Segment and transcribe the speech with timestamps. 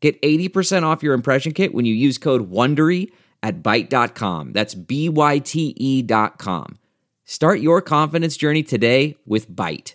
[0.00, 3.10] Get 80% off your impression kit when you use code WONDERY
[3.42, 4.52] at Byte.com.
[4.52, 6.78] That's B-Y-T-E dot com.
[7.24, 9.94] Start your confidence journey today with Byte.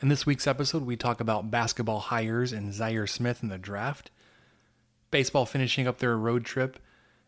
[0.00, 4.10] In this week's episode, we talk about basketball hires and Zhaire Smith in the draft,
[5.10, 6.78] baseball finishing up their road trip,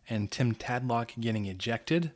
[0.08, 2.12] and Tim Tadlock getting ejected,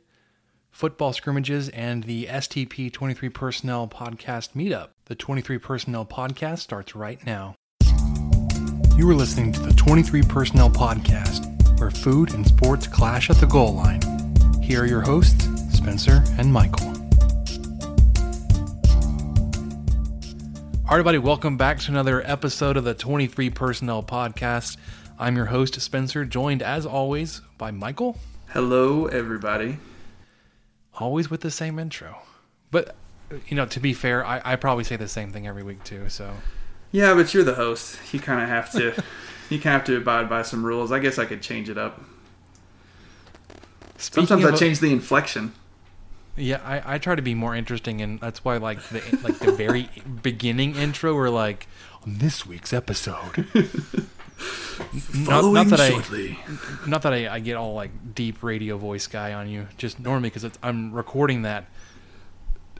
[0.71, 4.89] football scrimmages, and the STP 23 Personnel Podcast meetup.
[5.05, 7.53] The 23 Personnel Podcast starts right now.
[8.97, 13.45] You are listening to the 23 Personnel Podcast, where food and sports clash at the
[13.45, 14.01] goal line.
[14.59, 16.87] Here are your hosts, Spencer and Michael.
[20.83, 24.77] All right, everybody, welcome back to another episode of the 23 Personnel Podcast.
[25.19, 28.17] I'm your host, Spencer, joined as always by Michael,
[28.49, 29.77] Hello, everybody.
[30.95, 32.17] always with the same intro.
[32.71, 32.95] But,
[33.47, 36.09] you know, to be fair, I, I probably say the same thing every week too,
[36.09, 36.33] so.
[36.91, 37.99] Yeah, but you're the host.
[38.13, 39.03] You kind of have to.
[39.49, 40.91] you kind of have to abide by some rules.
[40.91, 42.01] I guess I could change it up.
[43.97, 45.53] Speaking Sometimes I change the inflection.
[46.35, 49.51] Yeah, I, I try to be more interesting, and that's why like the like the
[49.51, 49.89] very
[50.21, 51.67] beginning intro, we're like
[52.05, 53.47] on this week's episode.
[55.15, 56.37] not, not that I shortly.
[56.85, 60.29] not that I, I get all like deep radio voice guy on you, just normally
[60.29, 61.65] because I'm recording that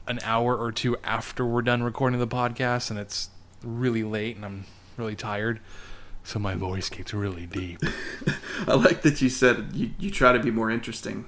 [0.06, 3.28] an hour or two after we're done recording the podcast, and it's
[3.62, 4.64] really late, and I'm
[4.96, 5.60] really tired,
[6.24, 7.80] so my voice gets really deep.
[8.66, 11.24] I like that you said you, you try to be more interesting,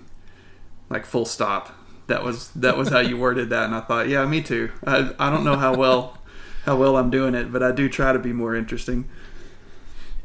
[0.88, 1.74] like full stop.
[2.06, 4.70] That was that was how you worded that, and I thought, yeah, me too.
[4.86, 6.18] I I don't know how well
[6.64, 9.08] how well I'm doing it, but I do try to be more interesting.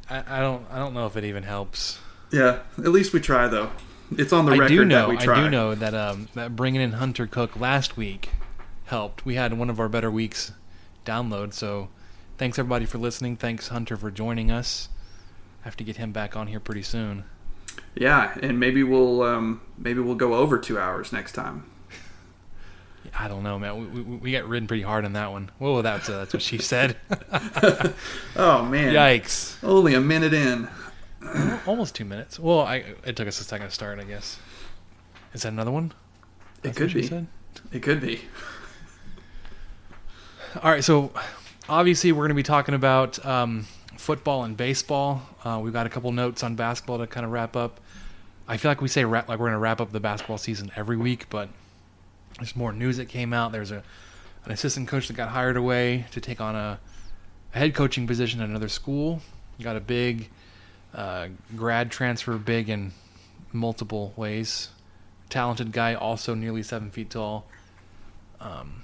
[0.10, 2.00] I, I don't I don't know if it even helps.
[2.32, 3.72] Yeah, at least we try though.
[4.18, 4.96] It's on the I record do know.
[4.96, 5.40] that we try.
[5.40, 8.30] I do know that um, that bringing in Hunter Cook last week
[8.86, 9.26] helped.
[9.26, 10.52] We had one of our better weeks
[11.06, 11.54] download.
[11.54, 11.90] So
[12.38, 13.36] thanks everybody for listening.
[13.36, 14.90] Thanks Hunter for joining us.
[15.62, 17.26] I have to get him back on here pretty soon.
[17.96, 21.70] Yeah, and maybe we'll um, maybe we'll go over two hours next time.
[23.20, 23.94] I don't know, man.
[23.94, 25.52] We, we, we got ridden pretty hard on that one.
[25.60, 26.98] Whoa, that's uh, that's what she said.
[28.38, 29.64] Oh man, Yikes!
[29.64, 30.68] only a minute in.
[31.66, 32.38] Almost two minutes.
[32.38, 34.38] Well, I it took us a second to start, I guess.
[35.34, 35.94] Is that another one?
[36.64, 37.10] It could be.
[37.72, 38.22] It could be.
[40.62, 41.12] All right, so
[41.70, 43.66] obviously we're going to be talking about um,
[43.98, 45.22] football and baseball.
[45.44, 47.80] Uh, we've got a couple notes on basketball to kind of wrap up.
[48.48, 50.98] I feel like we say like we're going to wrap up the basketball season every
[50.98, 51.50] week, but
[52.38, 53.52] there's more news that came out.
[53.52, 53.84] There's a
[54.46, 56.80] an assistant coach that got hired away to take on a,
[57.54, 59.22] a head coaching position at another school.
[59.60, 60.30] Got a big
[60.94, 62.92] uh, grad transfer, big in
[63.52, 64.70] multiple ways.
[65.30, 67.48] Talented guy, also nearly seven feet tall.
[68.40, 68.84] Um,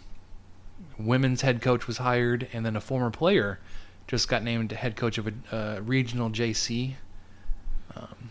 [1.06, 3.60] women's head coach was hired, and then a former player
[4.08, 6.96] just got named head coach of a uh, regional JC.
[7.96, 8.30] Um,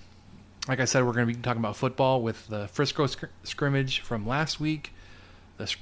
[0.69, 4.01] like I said, we're going to be talking about football with the Frisco scr- scrimmage
[4.01, 4.93] from last week,
[5.57, 5.79] the sc-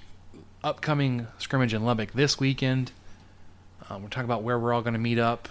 [0.62, 2.92] upcoming scrimmage in Lubbock this weekend.
[3.90, 5.48] Um, we're talking about where we're all going to meet up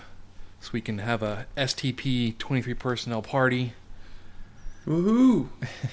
[0.59, 3.73] so we can have a STP 23 personnel party.
[4.85, 5.49] Woohoo!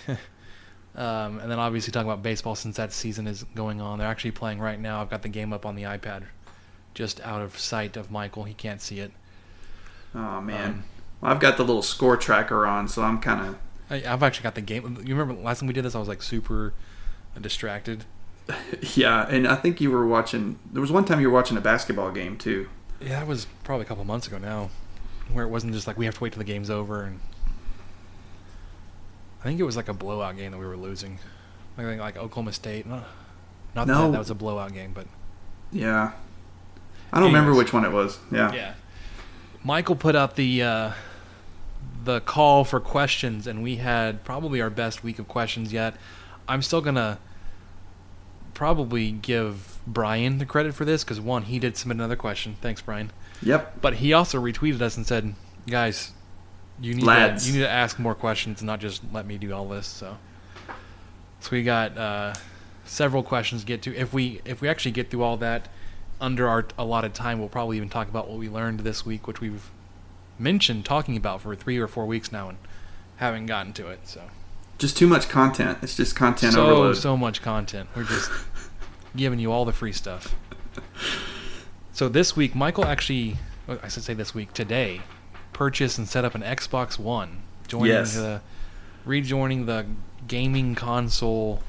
[0.96, 3.98] Um, and then obviously talking about baseball since that season is going on.
[3.98, 5.00] They're actually playing right now.
[5.00, 6.24] I've got the game up on the iPad,
[6.94, 8.44] just out of sight of Michael.
[8.44, 9.12] He can't see it.
[10.14, 10.84] Oh man, Um,
[11.20, 13.58] well, I've got the little score tracker on, so I'm kind of
[13.90, 14.98] I've actually got the game.
[15.04, 15.94] You remember last time we did this?
[15.94, 16.72] I was like super
[17.40, 18.04] distracted.
[18.94, 19.26] yeah.
[19.28, 20.58] And I think you were watching.
[20.70, 22.68] There was one time you were watching a basketball game too.
[23.00, 24.70] Yeah, that was probably a couple months ago now,
[25.32, 27.02] where it wasn't just like we have to wait till the game's over.
[27.02, 27.20] And
[29.44, 31.18] I think it was like a blowout game that we were losing,
[31.76, 32.86] like like Oklahoma State.
[32.86, 33.04] Not,
[33.74, 34.06] not No.
[34.06, 35.06] that that was a blowout game, but
[35.70, 36.12] Yeah,
[37.12, 38.18] I don't remember which one it was.
[38.32, 38.52] Yeah.
[38.52, 38.74] Yeah.
[39.62, 40.90] Michael put up the uh,
[42.04, 45.94] the call for questions, and we had probably our best week of questions yet.
[46.48, 47.18] I'm still gonna
[48.54, 52.56] probably give Brian the credit for this because one, he did submit another question.
[52.60, 53.10] Thanks, Brian.
[53.42, 53.80] Yep.
[53.80, 55.34] But he also retweeted us and said,
[55.66, 56.12] "Guys,
[56.80, 57.44] you need Lads.
[57.44, 59.86] to, you need to ask more questions, and not just let me do all this."
[59.86, 60.16] So,
[61.40, 62.34] so we got uh,
[62.84, 63.94] several questions to get to.
[63.96, 65.68] If we if we actually get through all that
[66.20, 69.40] under our allotted time, we'll probably even talk about what we learned this week, which
[69.40, 69.70] we've
[70.38, 72.58] mentioned talking about for three or four weeks now and
[73.16, 74.00] haven't gotten to it.
[74.04, 74.22] So
[74.78, 75.78] Just too much content.
[75.82, 76.96] It's just content so overload.
[76.96, 77.88] so much content.
[77.94, 78.30] We're just
[79.16, 80.34] giving you all the free stuff.
[81.92, 83.36] So this week, Michael actually,
[83.68, 85.00] I should say this week today,
[85.54, 88.14] purchased and set up an Xbox One, joining Yes.
[88.14, 88.42] the
[89.06, 89.86] rejoining the
[90.28, 91.62] gaming console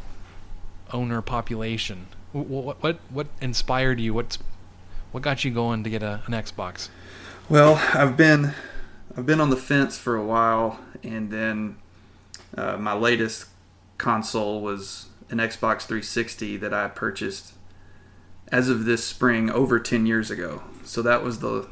[0.91, 2.07] owner population.
[2.33, 4.13] What what what inspired you?
[4.13, 4.37] What's
[5.13, 6.89] what got you going to get a, an Xbox?
[7.47, 8.53] Well, I've been
[9.17, 11.77] I've been on the fence for a while, and then
[12.57, 13.45] uh, my latest
[13.97, 17.53] console was an Xbox 360 that I purchased
[18.51, 20.63] as of this spring over 10 years ago.
[20.83, 21.67] So that was the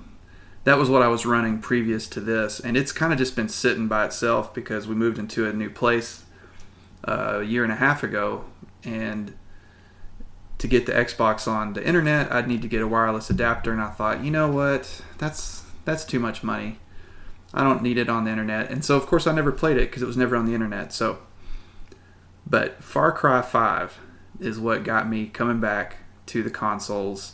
[0.63, 3.49] that was what I was running previous to this, and it's kind of just been
[3.49, 6.23] sitting by itself because we moved into a new place
[7.05, 8.45] uh, a year and a half ago,
[8.83, 9.33] and
[10.57, 13.81] to get the Xbox on the internet, I'd need to get a wireless adapter, and
[13.81, 16.79] I thought, you know what, that's that's too much money.
[17.53, 19.89] I don't need it on the internet, and so of course I never played it
[19.89, 20.93] because it was never on the internet.
[20.93, 21.19] So,
[22.47, 23.99] but Far Cry Five
[24.39, 27.33] is what got me coming back to the consoles.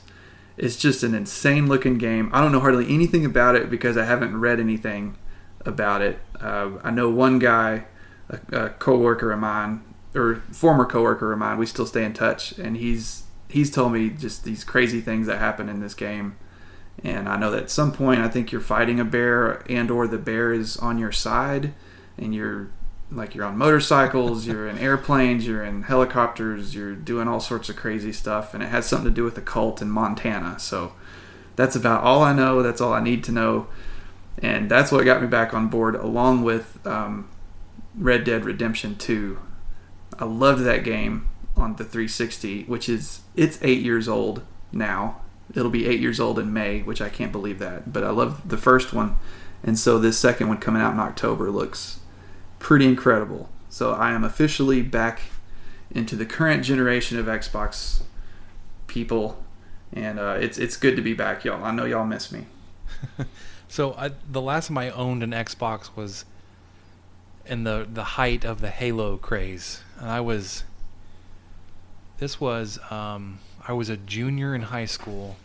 [0.60, 2.30] It's just an insane looking game.
[2.34, 5.18] I don't know hardly anything about it because I haven't read anything
[5.66, 6.20] about it.
[6.40, 7.86] Uh, I know one guy,
[8.30, 9.82] a, a coworker of mine,
[10.14, 11.58] or former coworker of mine.
[11.58, 15.40] We still stay in touch, and he's he's told me just these crazy things that
[15.40, 16.38] happen in this game.
[17.04, 20.08] And I know that at some point, I think you're fighting a bear, and or
[20.08, 21.74] the bear is on your side,
[22.18, 22.70] and you're
[23.12, 27.76] like you're on motorcycles, you're in airplanes, you're in helicopters, you're doing all sorts of
[27.76, 30.60] crazy stuff, and it has something to do with the cult in Montana.
[30.60, 30.94] So
[31.56, 32.62] that's about all I know.
[32.62, 33.68] That's all I need to know,
[34.38, 37.30] and that's what got me back on board, along with um,
[37.96, 39.40] Red Dead Redemption 2.
[40.20, 45.22] I loved that game on the 360, which is it's eight years old now.
[45.56, 47.92] It'll be eight years old in May, which I can't believe that.
[47.92, 49.18] But I love the first one,
[49.64, 51.99] and so this second one coming out in October looks
[52.60, 53.50] pretty incredible.
[53.70, 55.22] So I am officially back
[55.92, 58.02] into the current generation of Xbox
[58.88, 59.44] people,
[59.92, 61.64] and uh, it's it's good to be back, y'all.
[61.64, 62.46] I know y'all miss me.
[63.70, 66.26] So I, the last time I owned an Xbox was
[67.46, 70.64] in the the height of the Halo craze, and I was.
[72.18, 75.38] This was um, I was a junior in high school.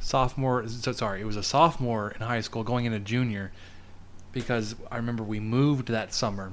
[0.00, 3.52] Sophomore, so sorry, it was a sophomore in high school going into junior,
[4.32, 6.52] because I remember we moved that summer.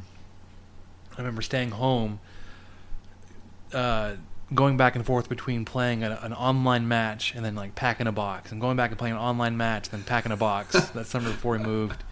[1.14, 2.20] I remember staying home,
[3.74, 4.14] uh,
[4.54, 8.12] going back and forth between playing a, an online match and then like packing a
[8.12, 10.74] box, and going back and playing an online match, then packing a box.
[10.92, 12.04] that summer before we moved.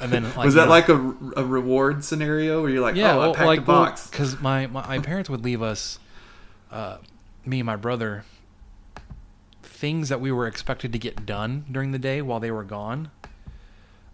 [0.00, 2.96] And then like, Was you that know- like a, a reward scenario where you're like,
[2.96, 4.08] oh, I packed a box?
[4.08, 5.98] because my, my my parents would leave us,
[6.70, 6.98] uh,
[7.44, 8.24] me and my brother,
[9.62, 13.10] things that we were expected to get done during the day while they were gone.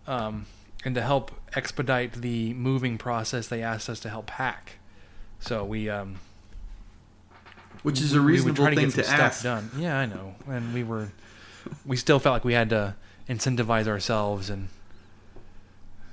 [0.06, 0.46] Um,
[0.84, 4.78] and to help expedite the moving process, they asked us to help pack.
[5.40, 6.16] So we um,
[7.82, 9.42] Which is a we reasonable to thing to stuff ask.
[9.42, 9.70] done.
[9.78, 11.12] Yeah, I know, and we were,
[11.86, 12.94] we still felt like we had to
[13.28, 14.68] incentivize ourselves and,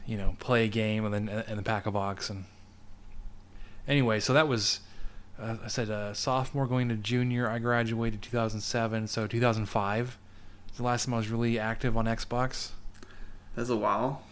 [0.06, 2.46] you know, play a game and then and then pack a box and.
[3.88, 4.80] Anyway, so that was,
[5.42, 7.50] uh, I said, uh, sophomore going to junior.
[7.50, 10.18] I graduated 2007, so 2005
[10.72, 12.70] is the last time I was really active on Xbox.
[13.56, 14.24] That's a while.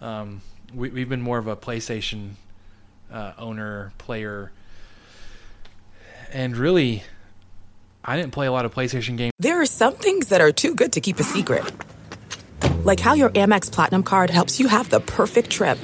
[0.00, 0.42] Um,
[0.74, 2.32] we, we've been more of a PlayStation
[3.12, 4.52] uh, owner, player,
[6.32, 7.02] and really,
[8.04, 9.32] I didn't play a lot of PlayStation games.
[9.38, 11.64] There are some things that are too good to keep a secret.
[12.84, 15.78] Like how your Amex Platinum card helps you have the perfect trip.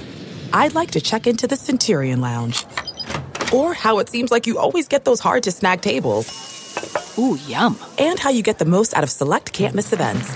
[0.52, 2.64] I'd like to check into the Centurion Lounge.
[3.52, 7.18] Or how it seems like you always get those hard to snag tables.
[7.18, 7.78] Ooh, yum.
[7.98, 10.28] And how you get the most out of select can't miss events.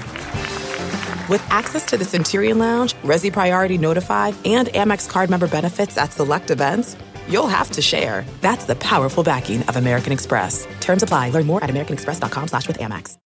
[1.29, 6.13] With access to the Centurion Lounge, Resy Priority Notified, and Amex card member benefits at
[6.13, 6.97] select events,
[7.29, 8.25] you'll have to share.
[8.41, 10.67] That's the powerful backing of American Express.
[10.81, 11.31] Terms apply.
[11.31, 13.19] Learn more at americanexpress.com slash with Amex.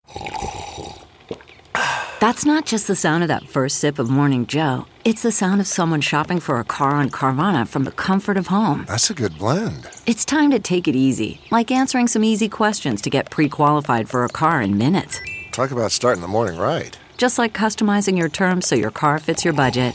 [2.18, 4.86] That's not just the sound of that first sip of Morning Joe.
[5.04, 8.48] It's the sound of someone shopping for a car on Carvana from the comfort of
[8.48, 8.84] home.
[8.86, 9.88] That's a good blend.
[10.06, 14.08] It's time to take it easy, like answering some easy questions to get pre qualified
[14.08, 15.20] for a car in minutes.
[15.52, 16.96] Talk about starting the morning right.
[17.22, 19.94] Just like customizing your terms so your car fits your budget.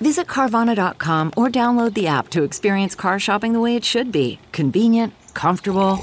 [0.00, 4.40] Visit Carvana.com or download the app to experience car shopping the way it should be
[4.50, 6.00] convenient, comfortable.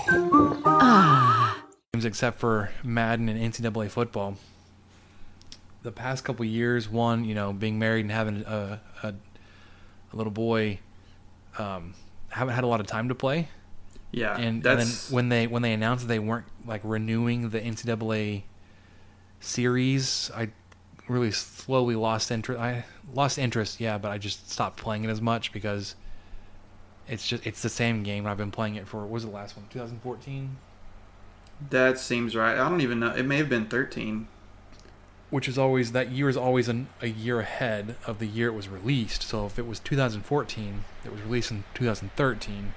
[0.63, 1.61] Ah.
[1.93, 4.37] except for Madden and NCAA football.
[5.81, 10.31] The past couple years, one, you know, being married and having a, a, a little
[10.31, 10.79] boy,
[11.57, 11.93] um,
[12.29, 13.49] haven't had a lot of time to play.
[14.11, 17.59] Yeah, And, and then when they when they announced that they weren't like renewing the
[17.59, 18.43] NCAA
[19.43, 20.49] series, I
[21.07, 22.59] really slowly lost interest.
[22.59, 25.95] I lost interest, yeah, but I just stopped playing it as much because
[27.07, 28.25] it's just it's the same game.
[28.25, 29.65] I've been playing it for what was the last one?
[29.69, 30.57] 2014,
[31.69, 32.53] That seems right.
[32.57, 33.13] I don't even know.
[33.13, 34.27] It may have been 13.
[35.29, 38.53] which is always that year is always an, a year ahead of the year it
[38.53, 39.23] was released.
[39.23, 42.73] So if it was 2014, it was released in 2013.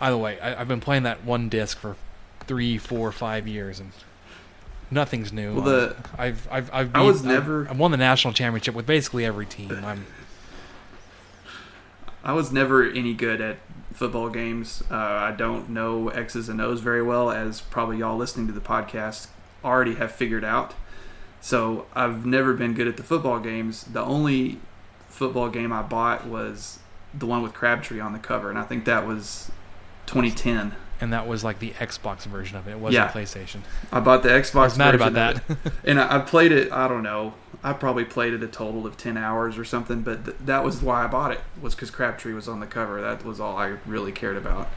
[0.00, 1.96] Either way, I, I've been playing that one disc for
[2.46, 3.92] three, four, five years, and
[4.90, 5.54] nothing's new.
[5.54, 9.24] Well, the- I've I've I've I was never- I've won the national championship with basically
[9.24, 9.70] every team.
[9.84, 10.06] I'm
[12.24, 13.58] I was never any good at
[13.92, 14.82] football games.
[14.90, 18.60] Uh, I don't know X's and O's very well, as probably y'all listening to the
[18.60, 19.28] podcast
[19.64, 20.74] already have figured out.
[21.40, 23.84] So I've never been good at the football games.
[23.84, 24.58] The only
[25.08, 26.80] football game I bought was
[27.14, 29.50] the one with Crabtree on the cover, and I think that was
[30.06, 30.74] 2010.
[31.00, 32.72] And that was like the Xbox version of it.
[32.72, 33.08] It wasn't Yeah.
[33.10, 33.60] PlayStation.
[33.92, 34.56] I bought the Xbox.
[34.56, 35.42] I was mad about that.
[35.84, 36.72] and I, I played it.
[36.72, 37.34] I don't know.
[37.62, 40.02] I probably played it a total of ten hours or something.
[40.02, 41.40] But th- that was why I bought it.
[41.60, 43.00] Was because Crabtree was on the cover.
[43.00, 44.68] That was all I really cared about.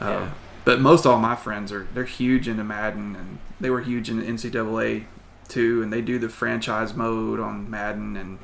[0.00, 0.30] Uh, Yeah.
[0.64, 4.20] But most all my friends are they're huge into Madden, and they were huge in
[4.22, 5.04] NCAA
[5.48, 5.82] too.
[5.82, 8.38] And they do the franchise mode on Madden, and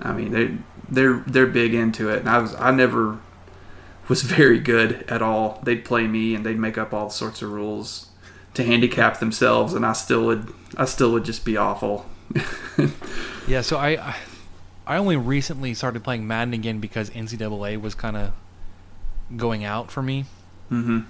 [0.00, 0.56] I mean they
[0.88, 2.20] they're they're big into it.
[2.20, 3.18] And I was I never
[4.08, 5.60] was very good at all.
[5.64, 8.08] They'd play me, and they'd make up all sorts of rules
[8.54, 12.06] to handicap themselves, and I still would I still would just be awful.
[13.44, 14.16] Yeah, so I,
[14.86, 18.32] I only recently started playing Madden again because NCAA was kind of
[19.36, 20.26] going out for me,
[20.68, 21.00] hmm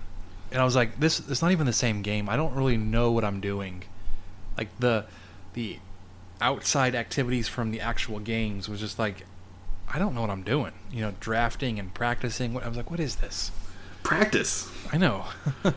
[0.50, 2.28] and I was like, this it's not even the same game.
[2.28, 3.84] I don't really know what I'm doing.
[4.56, 5.06] Like the
[5.54, 5.78] the
[6.40, 9.26] outside activities from the actual games was just like
[9.92, 10.72] I don't know what I'm doing.
[10.90, 12.54] You know, drafting and practicing.
[12.54, 13.50] What I was like, what is this?
[14.02, 15.26] Practice, I know.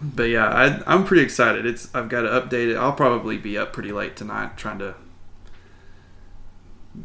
[0.00, 1.66] but yeah, I, I'm pretty excited.
[1.66, 2.76] It's I've got to update it.
[2.76, 4.94] I'll probably be up pretty late tonight trying to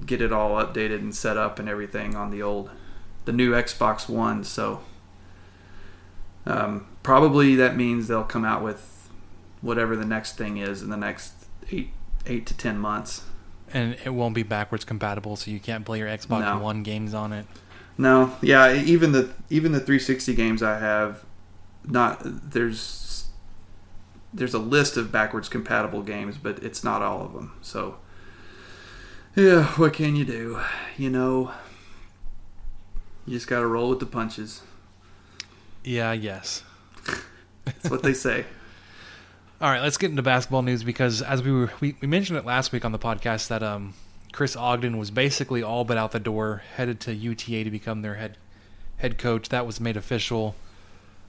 [0.05, 2.69] get it all updated and set up and everything on the old,
[3.25, 4.43] the new Xbox One.
[4.43, 4.81] So
[6.45, 9.09] um, probably that means they'll come out with
[9.61, 11.33] whatever the next thing is in the next
[11.71, 11.89] eight
[12.27, 13.23] eight to ten months.
[13.73, 16.59] And it won't be backwards compatible, so you can't play your Xbox No.
[16.59, 17.45] One games on it.
[17.97, 21.23] No, yeah, even the even the 360 games I have,
[21.85, 23.27] not there's
[24.33, 27.53] there's a list of backwards compatible games, but it's not all of them.
[27.61, 27.97] So,
[29.35, 30.59] yeah, what can you do?
[30.97, 31.51] You know,
[33.25, 34.61] you just got to roll with the punches.
[35.83, 36.63] Yeah, yes.
[37.65, 38.45] That's what they say.
[39.61, 42.45] All right, let's get into basketball news because as we were we, we mentioned it
[42.45, 43.93] last week on the podcast that um
[44.31, 48.15] Chris Ogden was basically all but out the door, headed to UTA to become their
[48.15, 48.39] head
[48.97, 49.49] head coach.
[49.49, 50.55] That was made official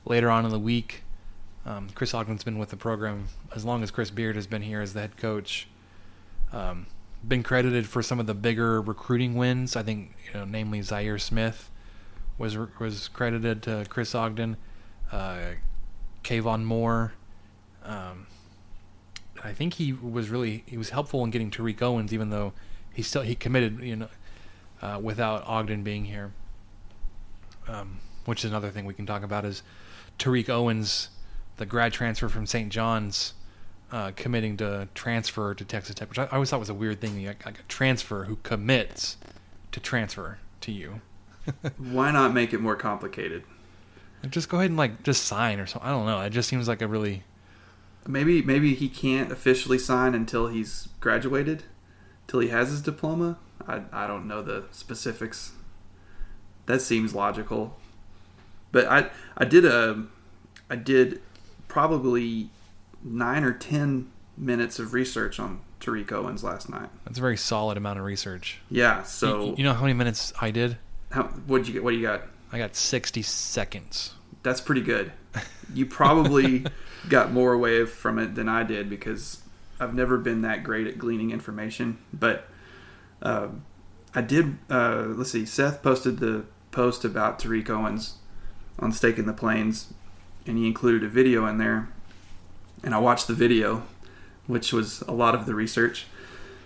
[0.06, 1.02] later on in the week.
[1.66, 4.80] Um, Chris Ogden's been with the program as long as Chris Beard has been here
[4.80, 5.68] as the head coach.
[6.54, 6.86] Um,
[7.28, 9.76] been credited for some of the bigger recruiting wins.
[9.76, 11.68] I think you know, namely Zhaire Smith
[12.38, 14.56] was was credited to Chris Ogden.
[15.10, 15.56] Uh,
[16.24, 17.12] Khavon Moore.
[17.84, 18.26] Um,
[19.42, 22.52] I think he was really he was helpful in getting Tariq Owens, even though
[22.92, 24.08] he still he committed, you know,
[24.80, 26.32] uh, without Ogden being here.
[27.68, 29.62] Um, which is another thing we can talk about is
[30.18, 31.10] Tariq Owens,
[31.56, 32.70] the grad transfer from St.
[32.70, 33.34] John's,
[33.90, 37.00] uh, committing to transfer to Texas Tech, which I, I always thought was a weird
[37.00, 37.24] thing.
[37.24, 39.16] Like, like a transfer who commits
[39.72, 41.00] to transfer to you.
[41.78, 43.44] Why not make it more complicated?
[44.30, 45.88] Just go ahead and like just sign or something.
[45.88, 46.20] I don't know.
[46.20, 47.24] It just seems like a really
[48.06, 51.64] Maybe maybe he can't officially sign until he's graduated,
[52.26, 53.38] till he has his diploma.
[53.66, 55.52] I I don't know the specifics.
[56.66, 57.78] That seems logical,
[58.72, 60.04] but I I did a
[60.70, 61.20] I did
[61.68, 62.50] probably
[63.02, 66.88] nine or ten minutes of research on Tariq Owens last night.
[67.04, 68.60] that's a very solid amount of research.
[68.70, 69.02] Yeah.
[69.02, 70.76] So you, you know how many minutes I did?
[71.10, 71.84] how, what'd you get?
[71.84, 72.22] What do you got?
[72.52, 74.14] I got 60 seconds.
[74.42, 75.12] That's pretty good.
[75.74, 76.64] You probably
[77.08, 79.42] got more away from it than I did because
[79.80, 81.98] I've never been that great at gleaning information.
[82.12, 82.48] But
[83.22, 83.48] uh,
[84.14, 84.58] I did.
[84.70, 85.46] Uh, let's see.
[85.46, 88.16] Seth posted the post about Tariq Owens
[88.78, 89.92] on Staking the Plains,
[90.46, 91.88] and he included a video in there.
[92.84, 93.84] And I watched the video,
[94.46, 96.06] which was a lot of the research.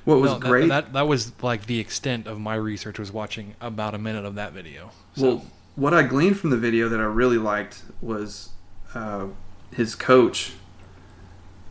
[0.05, 0.69] What was No, that- great.
[0.69, 4.35] That, that was like the extent of my research was watching about a minute of
[4.37, 4.91] that video.
[5.17, 8.51] So, Well, what I gleaned from the video that I really liked was
[8.95, 9.27] uh,
[9.73, 10.53] his coach,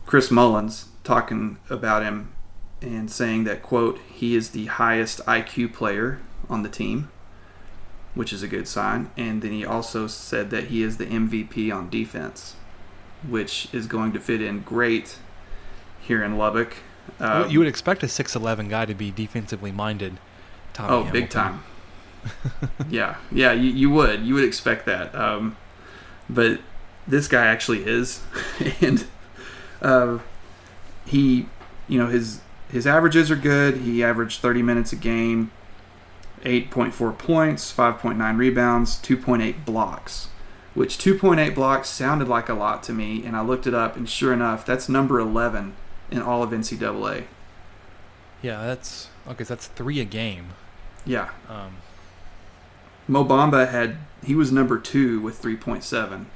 [0.04, 2.32] Chris Mullins, talking about him
[2.80, 7.10] and saying that, quote, he is the highest IQ player on the team,
[8.14, 9.10] which is a good sign.
[9.16, 12.56] And then he also said that he is the MVP on defense.
[13.26, 15.18] which is going to fit in great
[16.00, 16.76] here in Lubbock.
[17.18, 20.18] Um, you would expect a 6'11 guy to be defensively minded.
[20.72, 21.62] Tommy oh, big time.
[22.90, 24.20] yeah, yeah, you, you would.
[24.22, 25.14] You would expect that.
[25.14, 25.56] Um,
[26.28, 26.60] but
[27.06, 28.22] this guy actually is.
[28.80, 29.06] and
[29.82, 30.18] uh,
[31.04, 31.46] he,
[31.88, 33.78] you know, his his averages are good.
[33.78, 35.52] He averaged 30 minutes a game,
[36.42, 40.28] 8.4 points, 5.9 rebounds, 2.8 blocks,
[40.74, 43.24] which 2.8 blocks sounded like a lot to me.
[43.24, 45.74] And I looked it up, and sure enough, that's number 11
[46.10, 47.24] in all of NCAA.
[48.42, 49.44] Yeah, that's okay.
[49.44, 50.48] So that's three a game.
[51.04, 51.30] Yeah.
[51.48, 51.76] Um,
[53.08, 56.26] Mo Bamba had, he was number two with 3.7.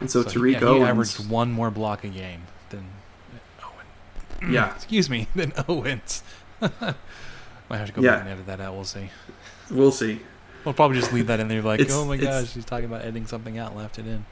[0.00, 0.78] And so, so Tariq he, yeah, Owens.
[0.82, 2.84] he averaged one more block a game than
[3.62, 4.52] Owen.
[4.52, 4.74] Yeah.
[4.74, 6.22] Excuse me, than Owens.
[6.60, 6.68] Might
[7.70, 8.12] have to go Yeah.
[8.12, 8.74] back and edit that out.
[8.74, 9.10] We'll see.
[9.70, 10.20] We'll see.
[10.64, 11.62] We'll probably just leave that in there.
[11.62, 13.76] Like, It's- oh my gosh, he's talking about editing something out.
[13.76, 14.24] Left it in.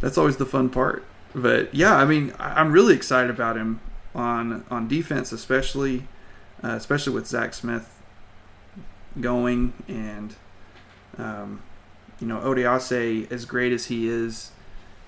[0.00, 1.04] that's always the fun part.
[1.34, 3.80] But yeah, I mean, I'm really excited about him
[4.14, 6.06] on on defense, especially
[6.62, 7.88] uh, especially with Zach Smith
[9.20, 10.34] going and
[11.18, 11.62] um,
[12.22, 14.52] you know Odiase, as great as he is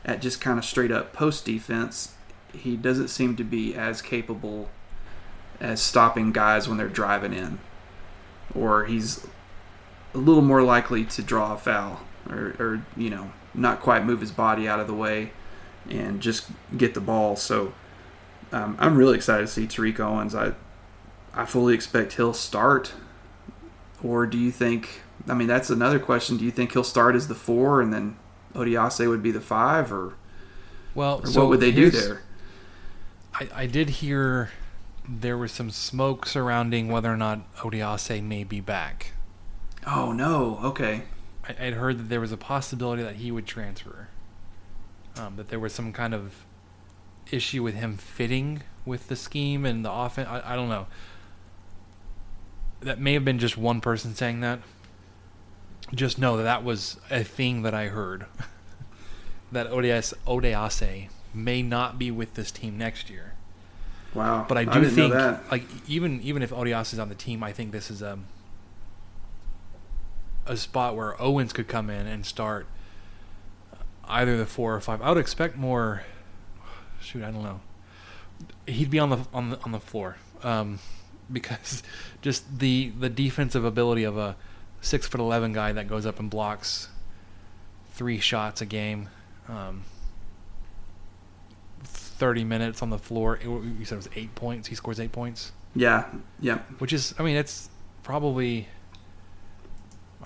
[0.04, 2.14] at just kind of straight up post defense,
[2.52, 4.68] he doesn't seem to be as capable
[5.60, 7.60] as stopping guys when they're driving in,
[8.52, 9.24] or he's
[10.12, 14.20] a little more likely to draw a foul, or, or you know not quite move
[14.20, 15.30] his body out of the way
[15.88, 17.36] and just get the ball.
[17.36, 17.72] So
[18.50, 20.34] um, I'm really excited to see Tariq Owens.
[20.34, 20.54] I
[21.32, 22.92] I fully expect he'll start,
[24.02, 25.03] or do you think?
[25.28, 26.36] I mean, that's another question.
[26.36, 28.16] Do you think he'll start as the four and then
[28.54, 30.14] Odiase would be the five, or,
[30.94, 32.22] Well, or so what would they do there?
[33.34, 34.50] I, I did hear
[35.08, 39.12] there was some smoke surrounding whether or not Odiase may be back.
[39.86, 40.60] Oh no.
[40.62, 41.02] Okay.
[41.46, 44.08] I, I'd heard that there was a possibility that he would transfer.
[45.18, 46.44] Um, that there was some kind of
[47.30, 50.28] issue with him fitting with the scheme and the offense.
[50.28, 50.86] I, I don't know.
[52.80, 54.60] That may have been just one person saying that.
[55.94, 58.26] Just know that that was a thing that I heard.
[59.52, 63.34] that ODS, Odease may not be with this team next year.
[64.14, 64.46] Wow.
[64.48, 67.52] But I do didn't think, like, even even if Odias is on the team, I
[67.52, 68.18] think this is a
[70.46, 72.66] a spot where Owens could come in and start
[74.06, 75.02] either the four or five.
[75.02, 76.02] I would expect more.
[77.00, 77.60] Shoot, I don't know.
[78.66, 80.78] He'd be on the on the on the floor um,
[81.32, 81.82] because
[82.22, 84.36] just the the defensive ability of a
[84.84, 86.88] six foot eleven guy that goes up and blocks
[87.92, 89.08] three shots a game.
[89.48, 89.84] Um,
[91.82, 93.36] 30 minutes on the floor.
[93.36, 94.68] It- You said it was eight points.
[94.68, 96.06] He scores eight points, Yeah.
[96.40, 96.58] Yeah.
[96.78, 97.68] which is, I mean, it's
[98.02, 98.68] probably,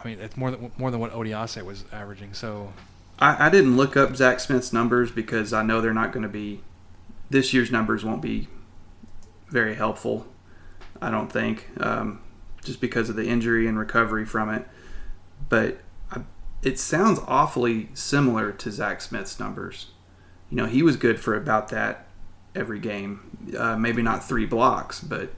[0.03, 2.35] I mean, it's more than more than what Odiase was averaging.
[2.35, 2.73] So
[3.19, 6.29] I, I didn't look up Zach Smith's numbers because I know they're not going to
[6.29, 6.61] be.
[7.31, 8.49] This year's numbers won't be
[9.49, 10.27] very helpful.
[11.01, 12.21] I don't think, um,
[12.69, 14.69] just because of the injury and recovery from it.
[15.49, 15.81] But
[16.13, 16.21] I,
[16.63, 19.89] it sounds awfully similar to Zach Smith's numbers.
[20.51, 22.07] You know, he was good for about that
[22.55, 23.55] every game.
[23.59, 25.33] Uh, maybe not three blocks, but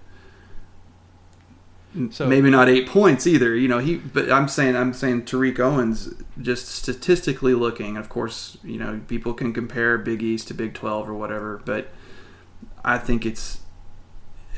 [2.10, 3.54] So- maybe not eight points either.
[3.54, 3.96] You know, he.
[3.96, 7.96] But I'm saying, I'm saying Tariq Owens, just statistically looking.
[7.96, 11.88] Of course, you know, people can compare Big East to Big Twelve or whatever, but
[12.84, 13.60] I think it's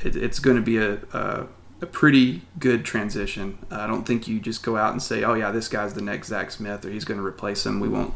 [0.02, 1.46] it, it's going to be a, a
[1.82, 3.58] a pretty good transition.
[3.70, 6.28] I don't think you just go out and say, "Oh yeah, this guy's the next
[6.28, 7.80] Zach Smith," or he's going to replace him.
[7.80, 8.14] We won't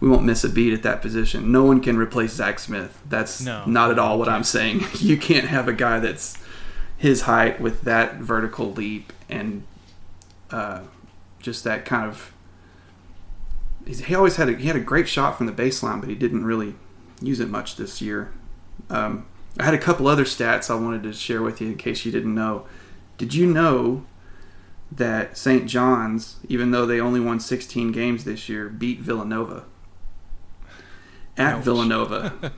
[0.00, 1.50] we won't miss a beat at that position.
[1.50, 3.00] No one can replace Zach Smith.
[3.08, 4.84] That's No, not at all what I'm saying.
[5.00, 6.36] You can't have a guy that's
[6.96, 9.62] his height with that vertical leap and
[10.50, 10.80] uh,
[11.40, 12.32] just that kind of.
[13.86, 16.14] he's- He always had a, he had a great shot from the baseline, but he
[16.16, 16.74] didn't really
[17.20, 18.32] use it much this year.
[18.90, 19.26] Um,
[19.58, 22.12] I had a couple other stats I wanted to share with you in case you
[22.12, 22.66] didn't know.
[23.18, 24.06] Did you know
[24.90, 25.66] that St.
[25.66, 29.64] John's, even though they only won 16 games this year, beat Villanova
[31.36, 31.64] at Ouch.
[31.64, 32.52] Villanova?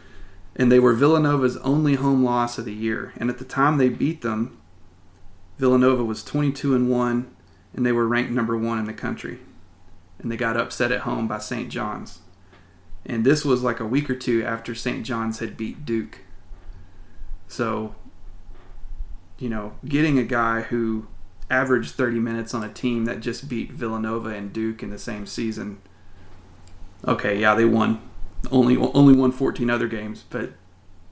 [0.56, 3.14] and they were Villanova's only home loss of the year.
[3.16, 4.60] And at the time they beat them,
[5.58, 7.36] Villanova was 22 and 1
[7.72, 9.38] and they were ranked number 1 in the country.
[10.18, 11.70] And they got upset at home by St.
[11.70, 12.18] John's.
[13.06, 15.06] And this was like a week or two after St.
[15.06, 16.18] John's had beat Duke.
[17.48, 17.94] So,
[19.40, 21.08] you know, getting a guy who
[21.50, 25.26] averaged 30 minutes on a team that just beat Villanova and Duke in the same
[25.26, 25.80] season.
[27.08, 28.00] Okay, yeah, they won.
[28.52, 30.52] Only only won 14 other games, but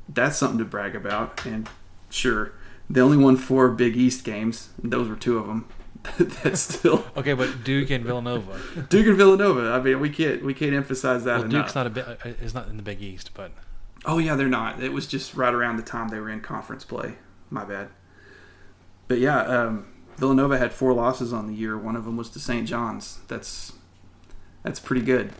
[0.09, 1.45] that's something to brag about.
[1.45, 1.69] And
[2.11, 2.53] sure,
[2.88, 4.71] they only won four Big East games.
[4.83, 5.67] Those were two of them.
[6.19, 8.61] that's still Okay, but Duke and Villanova.
[8.88, 9.73] Duke and Villanova.
[9.73, 11.67] I mean, we can't we can't emphasize that Well, enough.
[11.67, 13.53] Duke's not a bit uh, is not in the Big East, but
[14.05, 14.83] Oh yeah, they're not.
[14.83, 17.17] It was just right around the time they were in conference play.
[17.51, 17.88] My bad.
[19.09, 19.87] But yeah, um,
[20.18, 21.77] Villanova had four losses on the year.
[21.79, 22.68] One of them was to St.
[22.68, 23.21] John's.
[23.29, 23.73] That's
[24.62, 25.33] that's pretty good.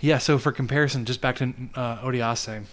[0.00, 0.18] yeah.
[0.18, 2.64] So for comparison, just back to uh, Odiase,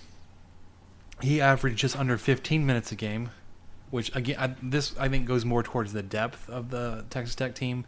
[1.22, 3.32] he averaged just under 15 minutes a game,
[3.90, 7.54] which again, I, this I think goes more towards the depth of the Texas Tech
[7.56, 7.86] team.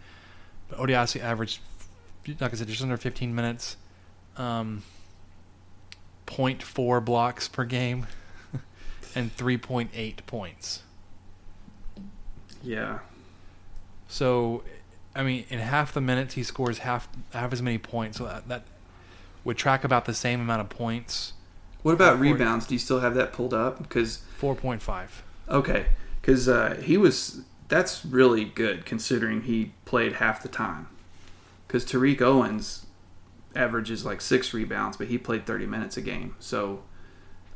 [0.67, 1.61] But Odiase averaged,
[2.39, 3.77] like I said, just under 15 minutes,
[4.37, 4.83] um,
[6.27, 8.07] 0.4 blocks per game,
[9.15, 10.83] and 3.8 points.
[12.63, 12.99] Yeah.
[14.07, 14.63] So,
[15.15, 18.17] I mean, in half the minutes he scores half half as many points.
[18.17, 18.63] So that, that
[19.43, 21.33] would track about the same amount of points.
[21.83, 22.65] What about Four- rebounds?
[22.67, 23.77] Do you still have that pulled up?
[23.81, 25.23] Because Four point five.
[25.47, 25.87] okay,
[26.21, 30.87] because uh, he was that's really good considering he played half the time.
[31.67, 32.87] Because Tariq Owens
[33.55, 36.35] averages like six rebounds, but he played 30 minutes a game.
[36.39, 36.81] So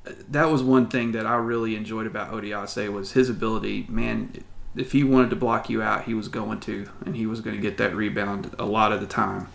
[0.05, 3.87] uh, that was one thing that I really enjoyed about Odiase was his ability.
[3.89, 4.43] Man,
[4.75, 7.55] if he wanted to block you out, he was going to, and he was going
[7.55, 9.47] to get that rebound a lot of the time.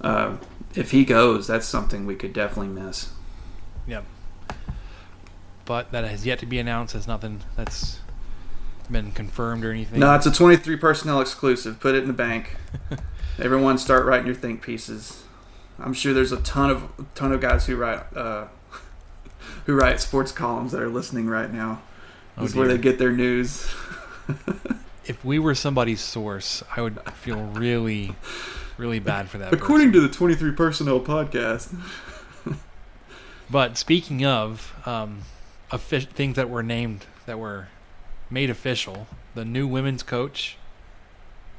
[0.00, 0.36] Uh,
[0.74, 3.10] if he goes, that's something we could definitely miss.
[3.86, 4.04] Yep.
[5.64, 6.94] But that has yet to be announced.
[6.94, 8.00] It's nothing that's
[8.90, 10.00] been confirmed or anything.
[10.00, 11.78] No, it's a 23 personnel exclusive.
[11.78, 12.56] Put it in the bank.
[13.38, 15.24] Everyone, start writing your think pieces.
[15.78, 18.46] I'm sure there's a ton of ton of guys who write uh,
[19.66, 21.80] who write sports columns that are listening right now.
[22.36, 23.66] Oh, This is where they get their news.
[25.04, 28.14] If we were somebody's source, I would feel really,
[28.76, 29.52] really bad for that.
[29.52, 30.02] According person.
[30.02, 31.74] to the 23 personnel podcast.
[33.50, 35.22] But speaking of um,
[35.70, 37.68] things that were named that were
[38.30, 40.56] made official, the new women's coach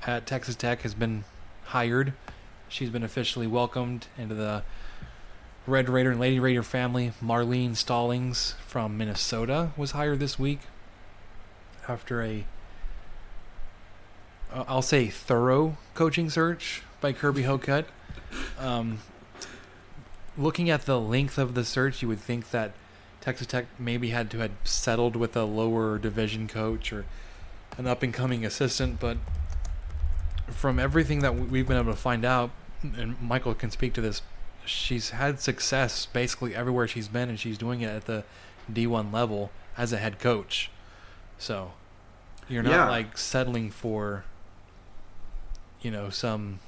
[0.07, 1.23] at Texas Tech has been
[1.65, 2.13] hired.
[2.67, 4.63] She's been officially welcomed into the
[5.67, 7.13] Red Raider and Lady Raider family.
[7.21, 10.61] Marlene Stollings from Minnesota was hired this week
[11.87, 12.45] after a,
[14.53, 17.85] I'll say, thorough coaching search by Kirby Hocutt.
[18.59, 18.99] Um,
[20.37, 22.71] looking at the length of the search, you would think that
[23.21, 27.05] Texas Tech maybe had to have settled with a lower division coach or
[27.77, 29.17] an up and coming assistant, but
[30.49, 32.51] from everything that we- we've been able to find out,
[32.83, 34.21] and Michael can speak to this,
[34.65, 38.23] she's had success basically everywhere she's been, and she's doing it at the
[38.71, 40.69] D1 level as a head coach.
[41.39, 41.71] So
[42.47, 42.89] you're not Yeah.
[42.89, 44.25] like settling for,
[45.83, 46.59] you know, some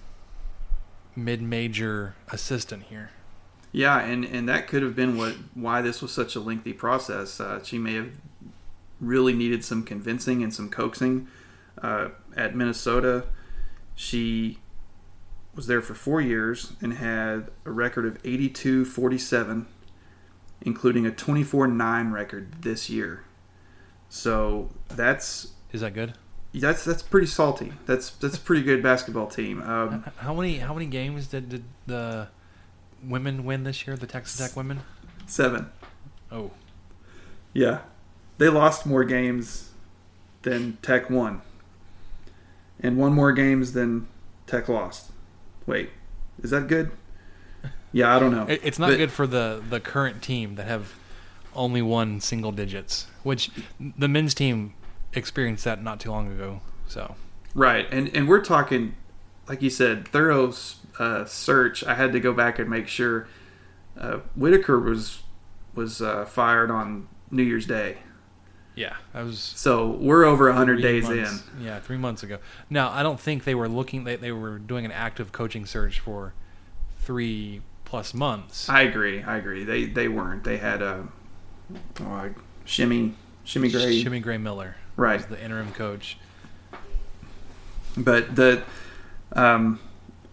[1.16, 3.10] mid-major assistant here.
[3.72, 7.40] Yeah, and, and that could have been what why this was such a lengthy process.
[7.40, 8.12] Uh, she may have
[9.02, 11.28] really needed some convincing and some coaxing.
[11.82, 13.26] Uh, at Minnesota,
[13.96, 14.60] she
[15.56, 19.68] was there for four years and had a record of 82 47,
[20.62, 23.24] including a 24 9 record this year.
[24.08, 26.14] So that's Is that good?
[26.60, 27.74] That's that's pretty salty.
[27.86, 29.62] That's that's a pretty good basketball team.
[29.62, 32.28] Um, How many how many games did, did the
[33.04, 33.96] women win this year?
[33.98, 34.82] The Texas Tech women?
[35.28, 35.70] seven.
[36.32, 36.52] Oh,
[37.54, 37.80] Yeah.
[38.38, 39.70] They lost more games
[40.42, 41.42] than Tech won.
[42.80, 44.08] And won more games than
[44.48, 45.12] Tech lost.
[45.66, 45.90] Wait,
[46.42, 46.92] is that good?
[47.94, 48.46] Yeah, I don't know.
[48.50, 50.96] It's not But- good for the the current team that have
[51.56, 54.74] only won single digits, which the men's team
[55.16, 56.62] experienced that not too long ago.
[56.88, 57.16] So
[57.54, 57.88] Right.
[57.92, 58.96] And and we're talking
[59.48, 60.54] like you said, thorough
[61.00, 61.84] uh, search.
[61.84, 63.28] I had to go back and make sure
[64.00, 65.22] uh, Whitaker was
[65.74, 67.98] was uh, fired on New Year's Day.
[68.76, 71.64] yeah, that was So we're over 100 days months- in.
[71.66, 72.40] Yeah, three months ago.
[72.70, 74.04] Now I don't think they were looking.
[74.04, 76.34] They they were doing an active coaching search for
[77.00, 78.68] three plus months.
[78.70, 79.22] I agree.
[79.24, 79.64] I agree.
[79.64, 80.44] They they weren't.
[80.44, 81.08] They had a
[82.02, 82.32] oh, I-
[82.66, 84.02] shimmy shimmy gray.
[84.02, 85.18] Shimmy Gray Miller Right.
[85.18, 86.18] was the interim coach.
[87.98, 88.64] But the
[89.34, 89.80] um,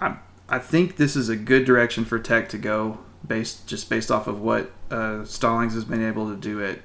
[0.01, 0.17] I
[0.49, 4.27] I think this is a good direction for Tech to go based just based off
[4.27, 6.81] of what uh, Stollings has been able to do at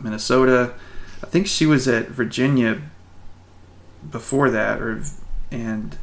[0.00, 0.74] Minnesota.
[1.22, 2.82] I think she was at Virginia
[4.10, 5.02] before that, or
[5.50, 5.98] and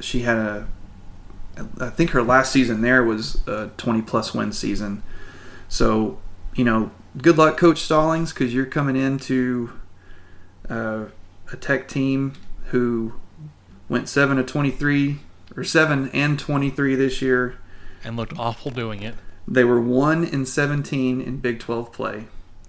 [0.00, 0.68] she had a.
[1.78, 5.02] I think her last season there was a 20 plus win season.
[5.68, 6.18] So,
[6.54, 9.70] you know, good luck, Coach Stollings, because you're coming into
[10.72, 11.04] uh,
[11.52, 12.32] a Tech team
[12.66, 13.14] who
[13.88, 15.18] went 7 to 23
[15.56, 17.58] or 7 and 23 this year.
[18.02, 19.14] and looked awful doing it.
[19.46, 22.24] They were 1 and 17 in Big 12 play.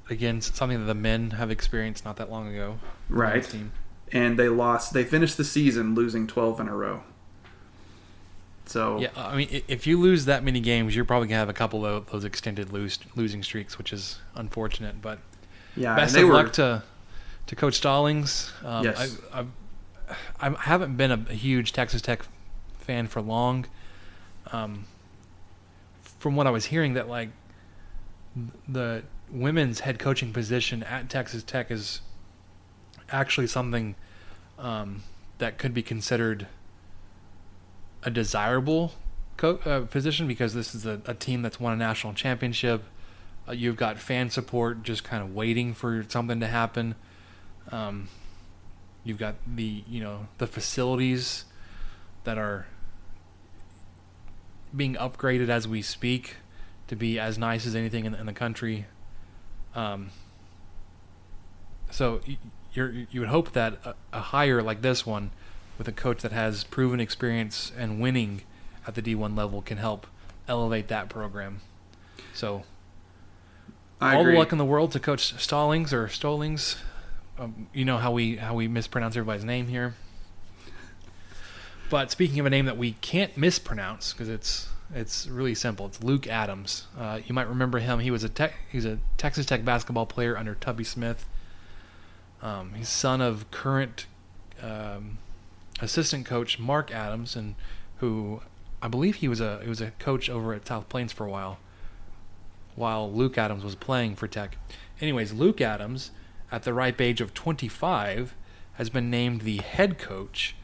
[0.09, 2.79] Again, something that the men have experienced not that long ago.
[3.09, 3.43] Right.
[3.43, 3.71] Team.
[4.11, 4.93] and they lost.
[4.93, 7.03] They finished the season losing 12 in a row.
[8.65, 11.53] So Yeah, I mean, if you lose that many games, you're probably gonna have a
[11.53, 15.01] couple of those extended lose, losing streaks, which is unfortunate.
[15.01, 15.19] But
[15.75, 16.83] yeah, best and they of were, luck to
[17.47, 18.51] to Coach Stollings.
[18.65, 19.17] Um, Yes.
[19.33, 22.25] I, I, I haven't been a huge Texas Tech
[22.79, 23.65] fan for long.
[24.51, 24.85] Um,
[26.19, 27.29] from what I was hearing, that like
[28.67, 32.01] the women's head coaching position at Texas Tech is
[33.09, 33.95] actually something
[34.59, 35.03] um,
[35.39, 36.47] that could be considered
[38.03, 38.93] a desirable
[39.37, 42.83] co- uh, position because this is a, a team that's won a national championship.
[43.47, 46.95] Uh, you've got fan support just kind of waiting for something to happen.
[47.71, 48.09] Um,
[49.03, 51.45] you've got the you know the facilities
[52.23, 52.67] that are
[54.75, 56.37] being upgraded as we speak
[56.87, 58.85] to be as nice as anything in, in the country.
[59.75, 60.09] Um,
[61.91, 62.21] so
[62.73, 65.31] you're, you would hope that a, a hire like this one,
[65.77, 68.41] with a coach that has proven experience and winning
[68.87, 70.07] at the D1 level, can help
[70.47, 71.61] elevate that program.
[72.33, 72.63] So
[74.01, 74.33] I all agree.
[74.33, 76.77] the luck in the world to Coach Stallings or Stallings.
[77.39, 79.95] Um, you know how we how we mispronounce everybody's name here.
[81.89, 85.85] But speaking of a name that we can't mispronounce because it's it's really simple.
[85.87, 86.87] It's Luke Adams.
[86.97, 87.99] Uh, you might remember him.
[87.99, 91.25] He was a tech, he's a Texas Tech basketball player under Tubby Smith.
[92.41, 94.05] Um, he's son of current
[94.61, 95.17] um,
[95.79, 97.55] assistant coach Mark Adams, and
[97.97, 98.41] who
[98.81, 101.29] I believe he was a he was a coach over at South Plains for a
[101.29, 101.57] while
[102.75, 104.57] while Luke Adams was playing for Tech.
[104.99, 106.11] Anyways, Luke Adams,
[106.53, 108.35] at the ripe age of 25,
[108.73, 110.55] has been named the head coach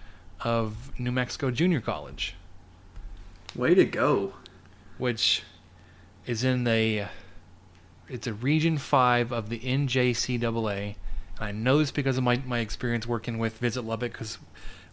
[0.42, 2.36] of New Mexico Junior College,
[3.56, 4.34] Way to go.
[5.00, 5.42] which
[6.28, 7.06] is in the
[8.08, 10.96] it's a Region Five of the NJCAA.
[11.38, 14.38] And I know this because of my, my experience working with Visit Lubbock, because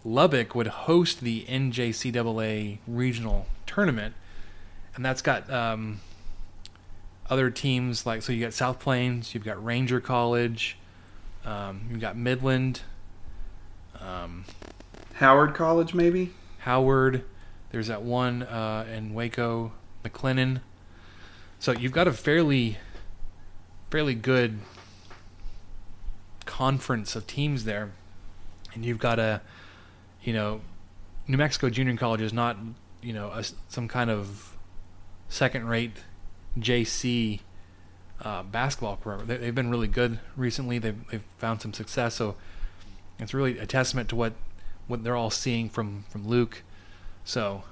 [0.02, 4.14] Lubbock would host the NJCAA regional tournament,
[4.94, 6.00] and that's got um,
[7.28, 10.78] other teams like so you got South Plains, you've got Ranger College,
[11.46, 12.82] um, you've got Midland,
[14.00, 14.44] um,
[15.14, 16.32] Howard College, maybe?
[16.59, 17.24] Howard.
[17.70, 19.72] There's that one uh, in Waco,
[20.04, 20.61] McLennan.
[21.61, 22.78] So you've got a fairly,
[23.90, 24.59] fairly good
[26.44, 27.92] conference of teams there,
[28.74, 29.40] and you've got a,
[30.22, 30.61] you know,
[31.28, 32.56] New Mexico Junior College is not,
[33.02, 34.56] you know, a, some kind of
[35.28, 35.98] second-rate
[36.59, 37.40] JC
[38.22, 39.26] uh, basketball program.
[39.26, 40.79] They, they've been really good recently.
[40.79, 42.14] They've they've found some success.
[42.14, 42.37] So
[43.18, 44.35] it's really a testament to what
[44.87, 46.62] what they're all seeing from from Luke.
[47.24, 47.64] So,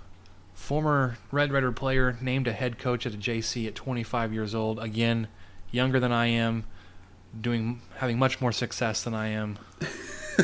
[0.54, 4.80] former Red Raider player named a head coach at a JC at 25 years old.
[4.80, 5.28] Again,
[5.70, 6.64] younger than I am,
[7.40, 9.59] doing having much more success than I am.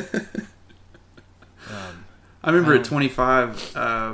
[1.69, 2.05] um,
[2.43, 4.13] I remember Um, at 25, uh,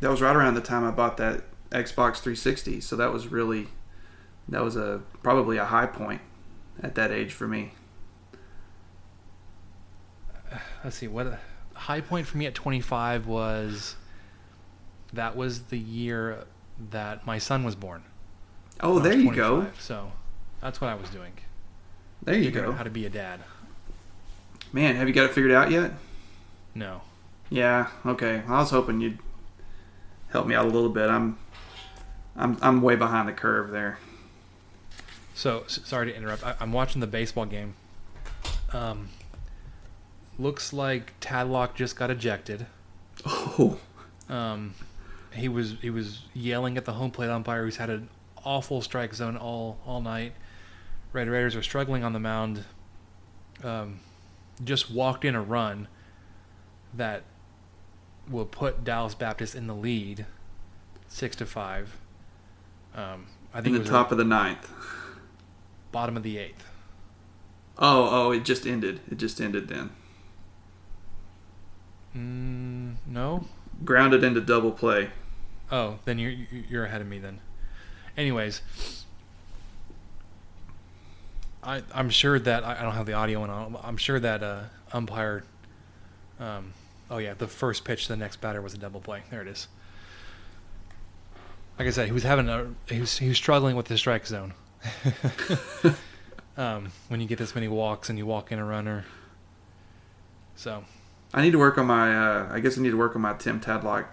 [0.00, 2.80] that was right around the time I bought that Xbox 360.
[2.80, 3.68] So that was really,
[4.50, 6.20] that was a probably a high point
[6.82, 7.72] at that age for me.
[10.84, 11.38] let's see what a
[11.74, 13.96] high point for me at 25 was.
[15.12, 16.44] That was the year
[16.90, 18.04] that my son was born.
[18.80, 19.66] Oh, there you go.
[19.78, 20.12] So
[20.60, 21.32] that's what I was doing.
[22.22, 22.72] There you Figuring go.
[22.76, 23.40] How to be a dad?
[24.72, 25.92] Man, have you got it figured out yet?
[26.74, 27.02] No.
[27.48, 27.88] Yeah.
[28.06, 28.42] Okay.
[28.46, 29.18] I was hoping you'd
[30.28, 31.10] help me out a little bit.
[31.10, 31.38] I'm,
[32.36, 33.98] I'm, I'm way behind the curve there.
[35.40, 36.44] So sorry to interrupt.
[36.44, 37.72] I, I'm watching the baseball game.
[38.74, 39.08] Um,
[40.38, 42.66] looks like Tadlock just got ejected.
[43.24, 43.78] Oh,
[44.28, 44.74] Um,
[45.32, 48.10] he was he was yelling at the home plate umpire, who's had an
[48.44, 50.34] awful strike zone all all night.
[51.14, 52.64] Red Raiders are struggling on the mound.
[53.64, 54.00] Um,
[54.62, 55.88] just walked in a run
[56.92, 57.22] that
[58.28, 60.26] will put Dallas Baptist in the lead,
[61.08, 61.96] six to five.
[62.94, 64.70] Um, I in think it the top the of the ninth.
[65.92, 66.66] Bottom of the eighth.
[67.78, 69.00] Oh, oh, it just ended.
[69.10, 69.90] It just ended then.
[72.16, 73.44] Mm, no.
[73.84, 75.10] Grounded into double play.
[75.72, 76.34] Oh, then you're
[76.68, 77.40] you're ahead of me then.
[78.16, 78.60] Anyways,
[81.62, 83.76] I I'm sure that I I don't have the audio on.
[83.82, 85.44] I'm sure that uh, umpire.
[86.38, 86.72] Um,
[87.10, 89.22] oh yeah, the first pitch to the next batter was a double play.
[89.30, 89.68] There it is.
[91.78, 94.26] Like I said, he was having a he was he was struggling with the strike
[94.26, 94.54] zone.
[96.56, 99.04] um, when you get this many walks and you walk in a runner.
[100.56, 100.84] So
[101.32, 102.16] I need to work on my.
[102.16, 104.06] Uh, I guess I need to work on my Tim Tadlock.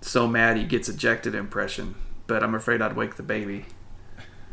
[0.00, 1.94] So mad he gets ejected impression,
[2.26, 3.66] but I'm afraid I'd wake the baby.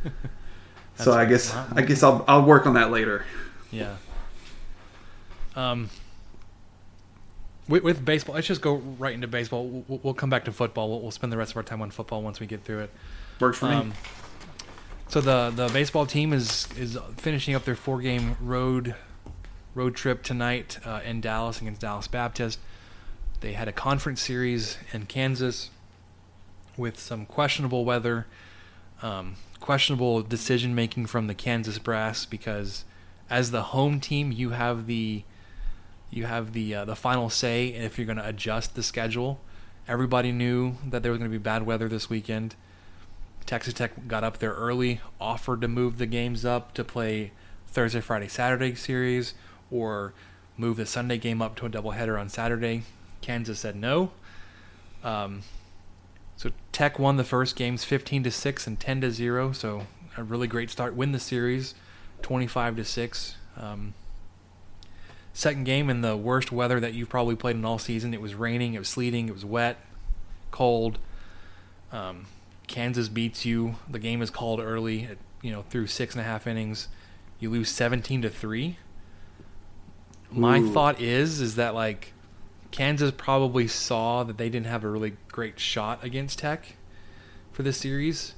[0.96, 3.26] so I guess I guess I'll I'll work on that later.
[3.72, 3.96] Yeah.
[5.56, 5.90] Um,
[7.68, 9.68] with, with baseball, let's just go right into baseball.
[9.88, 10.90] We'll, we'll come back to football.
[10.90, 12.92] We'll, we'll spend the rest of our time on football once we get through it.
[13.40, 13.92] Works for me.
[15.14, 18.96] So the the baseball team is is finishing up their four game road
[19.76, 22.58] road trip tonight uh, in Dallas against Dallas Baptist.
[23.42, 25.70] They had a conference series in Kansas
[26.78, 28.26] with some questionable weather,
[29.04, 32.84] um, questionable decision making from the Kansas brass because
[33.30, 35.22] as the home team you have the
[36.10, 39.42] you have the uh, the final say if you're going to adjust the schedule.
[39.88, 42.56] Everybody knew that there was going to be bad weather this weekend.
[43.44, 47.32] Texas Tech got up there early, offered to move the games up to play
[47.68, 49.34] Thursday, Friday, Saturday series,
[49.72, 50.14] or
[50.58, 52.84] move the Sunday game up to a doubleheader on Saturday.
[53.22, 54.12] Kansas said no.
[55.04, 55.42] Um,
[56.38, 60.24] so Tech won the first games 15 to 6 and 10 to 0, so a
[60.24, 60.96] really great start.
[60.96, 61.76] Win the series
[62.22, 63.36] 25 to 6.
[63.58, 63.94] Um,
[65.34, 68.14] second game in the worst weather that you've probably played in all season.
[68.14, 69.78] It was raining, it was sleeting, it was wet,
[70.52, 71.00] cold.
[71.92, 72.26] Um,
[72.68, 73.76] Kansas beats you.
[73.90, 75.06] The game is called early.
[75.06, 76.88] At, you know, through six and a half innings,
[77.40, 78.78] you lose seventeen to three.
[80.32, 80.72] My Ooh.
[80.72, 82.14] thought is, is that like
[82.72, 86.76] Kansas probably saw that they didn't have a really great shot against Tech
[87.52, 88.34] for this series.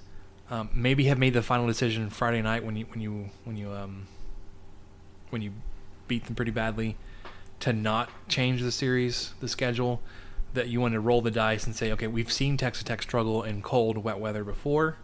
[0.49, 3.71] Um, maybe have made the final decision Friday night when you when you when you
[3.71, 4.07] um
[5.29, 5.53] when you
[6.07, 6.97] beat them pretty badly
[7.61, 10.01] to not change the series, the schedule.
[10.55, 13.43] That you want to roll the dice and say, okay, we've seen Texas Tech struggle
[13.43, 14.95] in cold, wet weather before.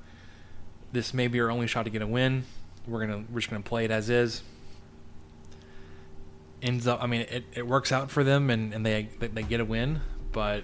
[0.93, 2.45] This may be our only shot to get a win.
[2.87, 4.43] We're gonna we're just gonna play it as is.
[6.61, 9.59] Ends up, I mean, it, it works out for them and, and they they get
[9.59, 10.63] a win, but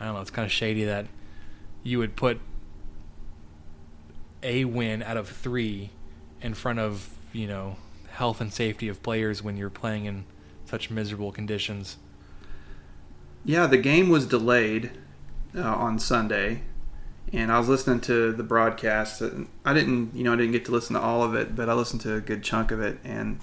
[0.00, 0.20] I don't know.
[0.20, 1.06] It's kind of shady that
[1.82, 2.40] you would put
[4.42, 5.90] a win out of three
[6.42, 7.76] in front of you know
[8.10, 10.24] health and safety of players when you're playing in
[10.64, 11.98] such miserable conditions.
[13.46, 14.90] Yeah, the game was delayed
[15.56, 16.62] uh, on Sunday,
[17.32, 19.20] and I was listening to the broadcast.
[19.20, 21.68] And I didn't, you know, I didn't get to listen to all of it, but
[21.68, 22.98] I listened to a good chunk of it.
[23.04, 23.38] And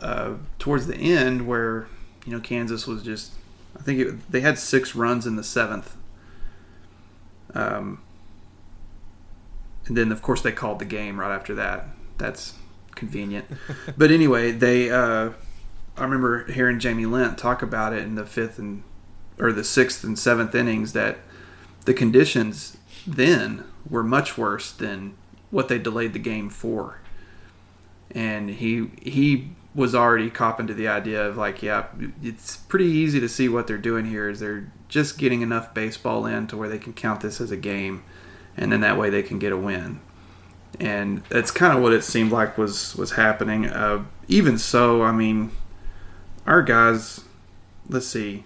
[0.00, 1.88] uh, towards the end, where
[2.24, 3.32] you know Kansas was just,
[3.76, 5.96] I think it, they had six runs in the seventh.
[7.54, 8.02] Um,
[9.86, 11.86] and then of course they called the game right after that.
[12.18, 12.54] That's
[12.94, 13.46] convenient.
[13.98, 14.92] but anyway, they.
[14.92, 15.30] Uh,
[15.96, 18.82] I remember hearing Jamie Lent talk about it in the fifth and
[19.38, 21.18] or the sixth and seventh innings that
[21.84, 22.76] the conditions
[23.06, 25.14] then were much worse than
[25.50, 27.00] what they delayed the game for.
[28.10, 31.86] And he he was already copping to the idea of like, yeah,
[32.22, 36.26] it's pretty easy to see what they're doing here is they're just getting enough baseball
[36.26, 38.04] in to where they can count this as a game,
[38.56, 40.00] and then that way they can get a win.
[40.78, 43.66] And that's kind of what it seemed like was was happening.
[43.66, 45.50] Uh, even so, I mean,
[46.46, 47.20] our guys
[47.88, 48.44] let's see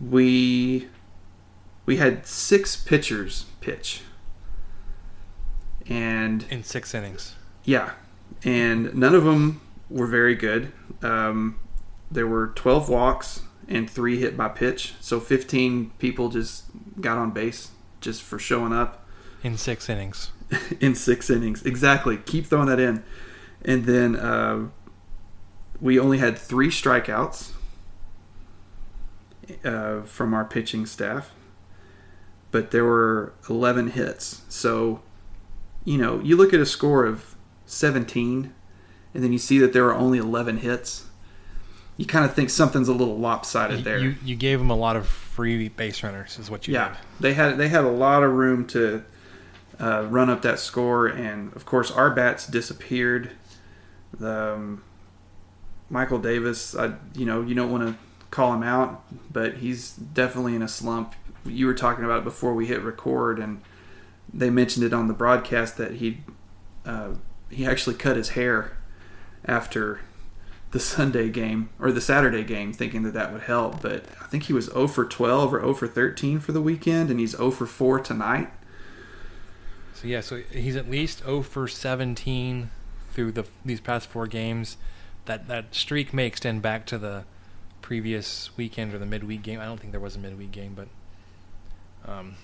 [0.00, 0.88] we
[1.86, 4.02] we had six pitchers pitch
[5.88, 7.34] and in six innings.
[7.64, 7.92] yeah
[8.44, 10.72] and none of them were very good
[11.02, 11.58] um,
[12.10, 16.64] there were 12 walks and three hit by pitch so 15 people just
[17.00, 17.70] got on base
[18.00, 19.06] just for showing up
[19.42, 20.30] In six innings.
[20.80, 21.64] in six innings.
[21.64, 22.18] Exactly.
[22.18, 23.02] Keep throwing that in.
[23.64, 24.68] And then uh,
[25.80, 27.52] we only had three strikeouts
[29.64, 31.32] uh, from our pitching staff,
[32.50, 34.42] but there were 11 hits.
[34.48, 35.02] So,
[35.84, 37.36] you know, you look at a score of
[37.66, 38.52] 17,
[39.14, 41.06] and then you see that there are only 11 hits.
[41.96, 43.98] You kind of think something's a little lopsided there.
[43.98, 46.96] You you gave them a lot of free base runners, is what you Yeah, did.
[47.20, 49.02] they had they had a lot of room to
[49.80, 53.30] uh, run up that score, and of course our bats disappeared.
[54.20, 54.82] The um,
[55.90, 57.96] Michael Davis, I you know you don't want to
[58.30, 61.14] call him out, but he's definitely in a slump.
[61.44, 63.60] You were talking about it before we hit record, and
[64.32, 66.18] they mentioned it on the broadcast that he
[66.84, 67.10] uh,
[67.50, 68.76] he actually cut his hair
[69.44, 70.00] after
[70.72, 73.80] the Sunday game or the Saturday game, thinking that that would help.
[73.80, 77.10] But I think he was 0 for 12 or 0 for 13 for the weekend,
[77.10, 78.50] and he's 0 for 4 tonight.
[79.94, 82.70] So yeah, so he's at least 0 for 17
[83.12, 84.76] through the these past four games.
[85.26, 87.24] That that streak may extend back to the
[87.82, 89.60] previous weekend or the midweek game.
[89.60, 90.88] I don't think there was a midweek game, but
[92.10, 92.36] um,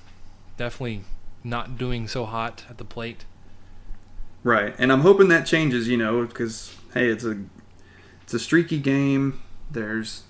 [0.56, 1.02] definitely
[1.42, 3.24] not doing so hot at the plate.
[4.44, 5.88] Right, and I'm hoping that changes.
[5.88, 7.40] You know, because hey, it's a
[8.22, 9.40] it's a streaky game.
[9.70, 10.24] There's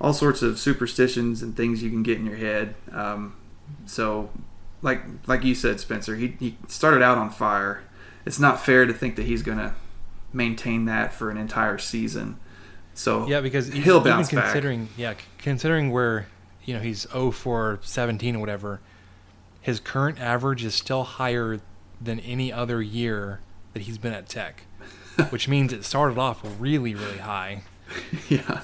[0.00, 2.74] all sorts of superstitions and things you can get in your head.
[2.92, 3.36] Um,
[3.86, 4.30] so,
[4.82, 7.82] like like you said, Spencer, he he started out on fire.
[8.24, 9.74] It's not fair to think that he's gonna
[10.32, 12.36] maintain that for an entire season.
[12.94, 14.44] So Yeah, because e- he'll even bounce back.
[14.44, 16.26] considering yeah, considering where
[16.64, 18.80] you know he's 0 for 17 or whatever,
[19.60, 21.60] his current average is still higher
[22.00, 23.40] than any other year
[23.74, 24.62] that he's been at Tech,
[25.30, 27.62] which means it started off really really high
[28.28, 28.62] Yeah,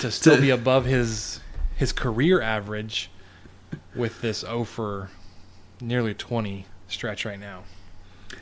[0.00, 1.40] to still be above his
[1.76, 3.10] his career average
[3.94, 5.10] with this 0 for
[5.80, 7.64] nearly 20 stretch right now.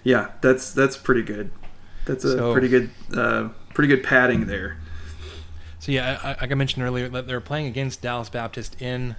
[0.04, 1.50] yeah, that's that's pretty good.
[2.04, 4.76] That's a So- pretty good, uh, pretty good padding there.
[5.78, 9.16] So yeah, I, I- like I mentioned earlier, that they're playing against Dallas Baptist in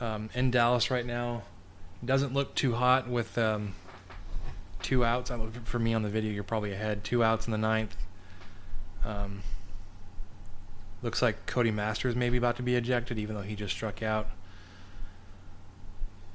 [0.00, 1.42] um, in Dallas right now.
[2.04, 3.74] Doesn't look too hot with um,
[4.82, 5.30] two outs.
[5.30, 7.02] I, for me on the video, you're probably ahead.
[7.02, 7.96] Two outs in the ninth.
[9.04, 9.40] Um,
[11.02, 14.02] looks like Cody Masters may be about to be ejected, even though he just struck
[14.02, 14.26] out.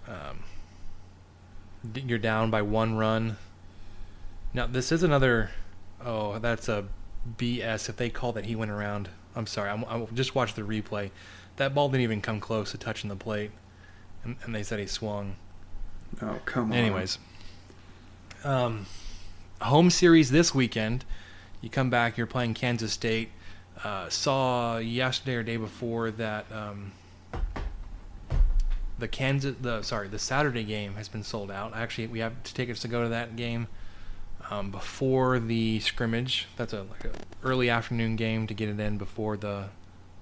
[0.08, 0.39] Um,
[1.93, 3.38] you're down by one run.
[4.54, 5.52] Now this is another.
[6.04, 6.86] Oh, that's a
[7.38, 7.89] BS.
[7.89, 9.70] If they call that he went around, I'm sorry.
[9.70, 11.12] I'm, I just watched the replay.
[11.58, 13.52] That ball didn't even come close to touching the plate,
[14.24, 15.36] and, and they said he swung.
[16.22, 16.78] Oh come on.
[16.78, 17.18] Anyways,
[18.43, 18.86] um,
[19.62, 21.06] home series this weekend.
[21.62, 22.18] You come back.
[22.18, 23.30] You're playing Kansas State.
[23.84, 26.91] Uh, saw yesterday or day before that um,
[28.99, 31.74] the Kansas the sorry the Saturday game has been sold out.
[31.76, 33.68] Actually, we have tickets to go to that game
[34.52, 36.47] um, before the scrimmage.
[36.58, 39.70] That's a like a early afternoon game to get it in before the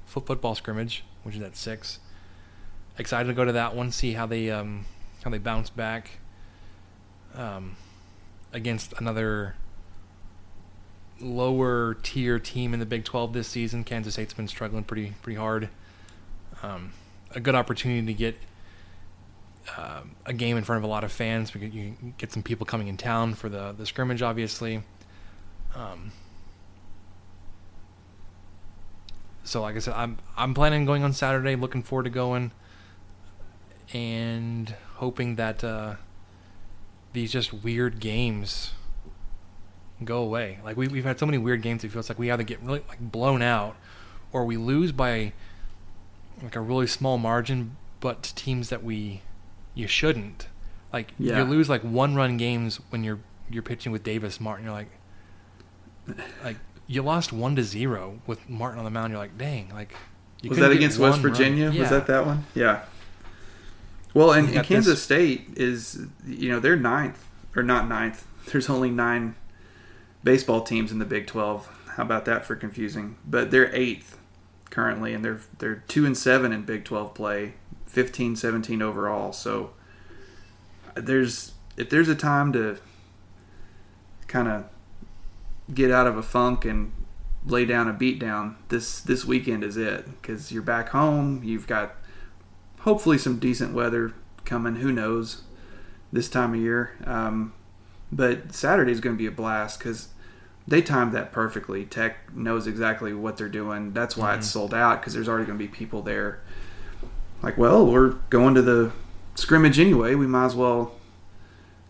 [0.05, 1.99] fo- football scrimmage, which is at six.
[2.97, 4.85] Excited to go to that one, see how they um,
[5.23, 6.11] how they bounce back
[7.33, 7.75] um,
[8.53, 9.55] against another
[11.19, 13.83] lower tier team in the Big 12 this season.
[13.83, 15.69] Kansas State's been struggling pretty pretty hard.
[16.61, 16.91] Um,
[17.31, 18.37] a good opportunity to get
[19.77, 22.65] um, a game in front of a lot of fans because you get some people
[22.65, 24.83] coming in town for the the scrimmage, obviously.
[25.75, 26.11] Um,
[29.43, 31.55] so, like I said, I'm I'm planning on going on Saturday.
[31.55, 32.51] Looking forward to going,
[33.93, 35.95] and hoping that uh,
[37.13, 38.71] these just weird games
[40.03, 40.59] go away.
[40.63, 41.83] Like we we've had so many weird games.
[41.83, 43.75] It feels like we either get really like blown out,
[44.31, 45.33] or we lose by
[46.41, 49.21] like a really small margin, but teams that we
[49.79, 50.47] you shouldn't.
[50.93, 51.39] Like Yeah.
[51.39, 53.19] you lose like one run games when you're
[53.49, 54.65] you're pitching with Davis Martin.
[54.65, 54.89] You're like,
[56.43, 56.57] like
[56.87, 59.11] you lost one to zero with Martin on the mound.
[59.11, 59.93] You're like, dang, like.
[60.41, 61.19] You was that against West.
[61.19, 61.69] Virginia?
[61.69, 61.81] Yeah.
[61.81, 62.45] Was that that one?
[62.55, 62.83] Yeah.
[64.13, 67.23] Well, and, and Kansas this- State is, you know, they're ninth
[67.55, 68.25] or not ninth.
[68.51, 69.35] There's only nine
[70.23, 71.91] baseball teams in the Big 12.
[71.97, 73.17] How about that for confusing?
[73.27, 74.17] But they're eighth
[74.69, 77.53] currently, and they're they're two and seven in Big 12 play,
[77.89, 79.33] 15, 17 overall.
[79.33, 79.71] So
[80.95, 82.77] there's if there's a time to
[84.27, 84.65] kind of
[85.73, 86.91] get out of a funk and
[87.45, 90.05] lay down a beat down this this weekend is it.
[90.21, 91.95] Because you're back home you've got
[92.81, 94.13] hopefully some decent weather
[94.45, 95.41] coming who knows
[96.13, 96.95] this time of year.
[97.05, 97.53] Um,
[98.11, 100.09] but saturday's going to be a blast because
[100.67, 101.85] they timed that perfectly.
[101.85, 103.93] Tech knows exactly what they're doing.
[103.93, 106.41] That's why it's sold out because there's already going to be people there
[107.41, 108.91] like well we're going to the
[109.35, 110.93] scrimmage anyway we might as well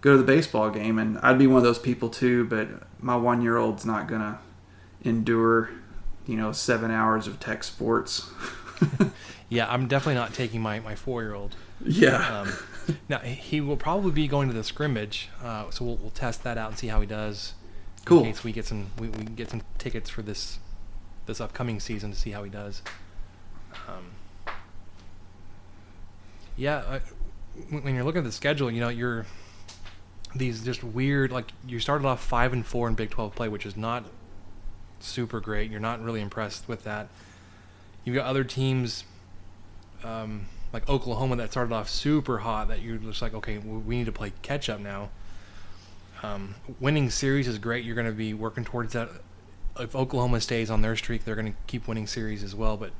[0.01, 2.67] go to the baseball game and i'd be one of those people too but
[3.01, 4.37] my one year old's not going to
[5.03, 5.69] endure,
[6.25, 8.29] you know, seven hours of tech sports.
[9.51, 11.55] Yeah, I'm definitely not taking my, my four year old.
[11.83, 12.41] yeah.
[12.41, 12.53] Um,
[13.09, 16.55] now he will probably be going to the scrimmage, uh, so we'll, we'll test that
[16.55, 17.55] out and see how he does.
[18.05, 18.19] Cool.
[18.19, 20.59] In case we get some, we, we get some tickets for this
[21.25, 22.83] this upcoming season to see how he does.
[26.59, 26.99] Yeah,
[27.69, 29.25] when you're looking at the schedule, you know you're
[30.35, 33.65] these just weird like you started off five and four in Big Twelve play, which
[33.65, 34.03] is not
[34.99, 35.71] super great.
[35.71, 37.07] You're not really impressed with that.
[38.03, 39.05] You've got other teams
[40.03, 44.05] um, like Oklahoma that started off super hot that you're just like, okay, we need
[44.05, 45.09] to play catch up now.
[46.21, 47.85] Um, winning series is great.
[47.85, 49.09] You're going to be working towards that.
[49.79, 52.75] If Oklahoma stays on their streak, they're going to keep winning series as well.
[52.75, 52.91] But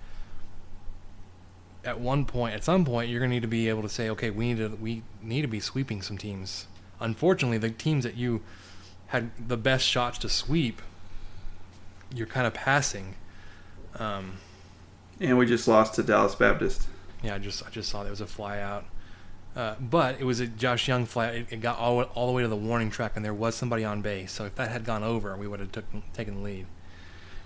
[1.83, 4.09] at one point, at some point, you're going to need to be able to say,
[4.09, 6.67] okay, we need to we need to be sweeping some teams.
[6.99, 8.41] Unfortunately, the teams that you
[9.07, 10.81] had the best shots to sweep,
[12.13, 13.15] you're kind of passing.
[13.97, 14.37] Um,
[15.19, 16.87] and we just lost to Dallas Baptist.
[17.23, 18.83] yeah, I just I just saw there was a flyout,
[19.55, 21.33] uh, but it was a Josh Jung flyout.
[21.33, 23.85] It, it got all all the way to the warning track, and there was somebody
[23.85, 24.31] on base.
[24.31, 26.65] So if that had gone over, we would have took, taken the lead.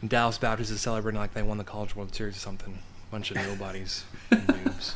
[0.02, 2.80] And Dallas Baptist is celebrating like they won the College World Series or something.
[3.14, 4.96] Bunch of nobodies, and boobs.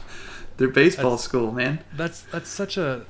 [0.58, 1.80] They're baseball That's- school, man.
[1.96, 3.06] That's that's such a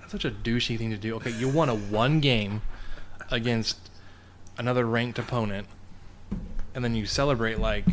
[0.00, 1.14] that's such a douchey thing to do.
[1.16, 2.62] Okay, you won a one game
[3.30, 3.76] against
[4.56, 5.66] another ranked opponent,
[6.74, 7.84] and then you celebrate like.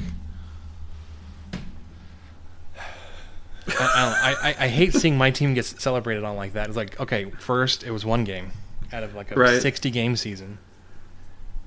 [3.68, 6.68] I, I, I, I- I hate seeing my team get celebrated on like that.
[6.68, 8.52] It's like okay, first it was one game
[8.94, 9.62] out of like a Right.
[9.62, 10.60] sixty game season.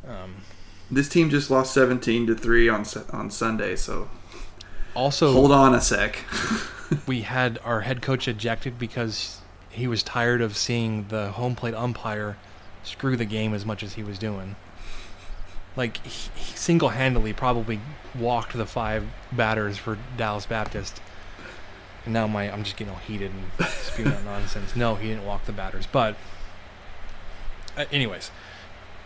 [0.08, 0.36] Um,
[0.90, 4.08] This team just lost 17 to 3 on on Sunday, so
[4.96, 6.24] also, hold on a sec.
[7.06, 9.40] we had our head coach ejected because
[9.70, 12.36] he was tired of seeing the home plate umpire
[12.82, 14.56] screw the game as much as he was doing.
[15.76, 17.80] Like he, he single-handedly probably
[18.18, 21.00] walked the five batters for Dallas Baptist.
[22.04, 24.74] And now my I'm just getting all heated and spewing out nonsense.
[24.74, 26.16] No, he didn't walk the batters, but
[27.76, 28.30] uh, anyways,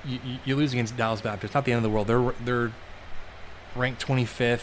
[0.05, 1.55] you, you, you lose against Dallas Baptist.
[1.55, 2.07] Not the end of the world.
[2.07, 2.73] They're they're
[3.75, 4.63] ranked 25th.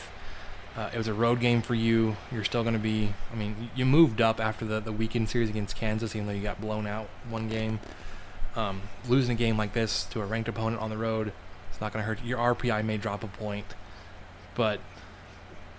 [0.78, 2.16] Uh, it was a road game for you.
[2.32, 3.12] You're still going to be.
[3.34, 6.44] I mean, you moved up after the, the weekend series against Kansas, even though you
[6.44, 7.80] got blown out one game.
[8.56, 11.34] Um, losing a game like this to a ranked opponent on the road,
[11.72, 12.30] it's not going to hurt you.
[12.30, 13.74] Your RPI may drop a point,
[14.54, 14.80] but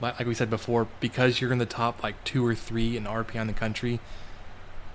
[0.01, 3.41] like we said before, because you're in the top like two or three in RPI
[3.41, 4.01] in the country,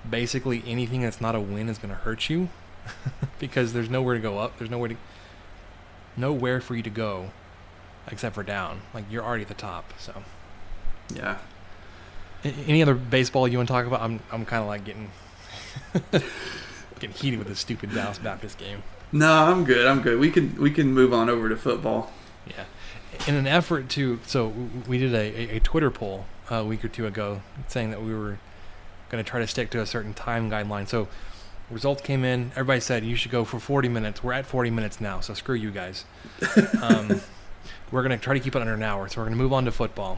[0.10, 2.49] basically anything that's not a win is going to hurt you
[3.39, 4.58] because there's nowhere to go up.
[4.58, 4.95] There's nowhere to
[6.16, 7.32] nowhere for you to go
[8.12, 8.82] except for down.
[8.93, 9.93] Like you're already at the top.
[9.97, 10.24] So,
[11.14, 11.38] Yeah.
[12.43, 14.01] Any other baseball you want to talk about?
[14.01, 15.10] I'm I'm kind of like getting
[16.99, 18.84] getting heated with this stupid Dallas Baptist game.
[19.12, 19.86] No, I'm good.
[19.88, 20.20] I'm good.
[20.20, 22.12] We can we can move on over to football.
[22.47, 22.66] Yeah.
[23.28, 24.51] In an effort to, so
[24.88, 25.18] we did a,
[25.54, 28.39] a, a Twitter poll a week or two ago saying that we were
[29.10, 30.88] going to try to stick to a certain time guideline.
[30.88, 31.08] So
[31.70, 32.49] results came in.
[32.51, 34.24] Everybody said you should go for 40 minutes.
[34.24, 36.06] We're at 40 minutes now, so screw you guys.
[36.82, 37.22] Um,
[37.94, 39.08] we're going to try to keep it under an hour.
[39.08, 40.18] So we're going to move on to football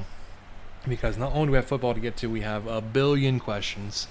[0.87, 4.07] because not only do we have football to get to, we have a billion questions.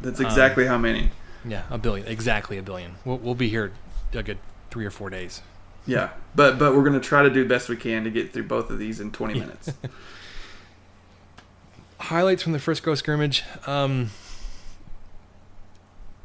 [0.00, 1.10] That's Um, exactly how many.
[1.44, 2.08] Yeah, a billion.
[2.08, 2.96] Exactly a billion.
[3.04, 3.70] We'll, we'll be here
[4.12, 4.38] a good
[4.72, 5.42] three or four days.
[5.86, 8.44] Yeah, but but we're gonna try to do the best we can to get through
[8.44, 9.72] both of these in 20 minutes.
[11.98, 13.42] highlights from the Frisco scrimmage.
[13.66, 14.10] Um,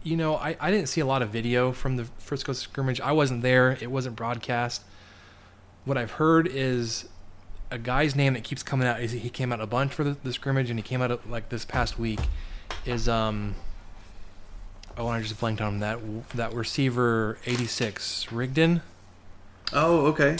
[0.03, 3.01] you know, I, I didn't see a lot of video from the Frisco scrimmage.
[3.01, 3.77] I wasn't there.
[3.81, 4.83] It wasn't broadcast.
[5.87, 7.07] What I've heard is
[7.71, 9.01] a guy's name that keeps coming out.
[9.01, 11.47] Is he came out a bunch for the, the scrimmage, and he came out like
[11.47, 12.19] this past week.
[12.85, 13.55] Is um.
[14.97, 15.79] Oh, I just blanked on him.
[15.79, 15.99] That
[16.31, 18.81] that receiver eighty six Rigdon.
[19.71, 20.35] oh, okay.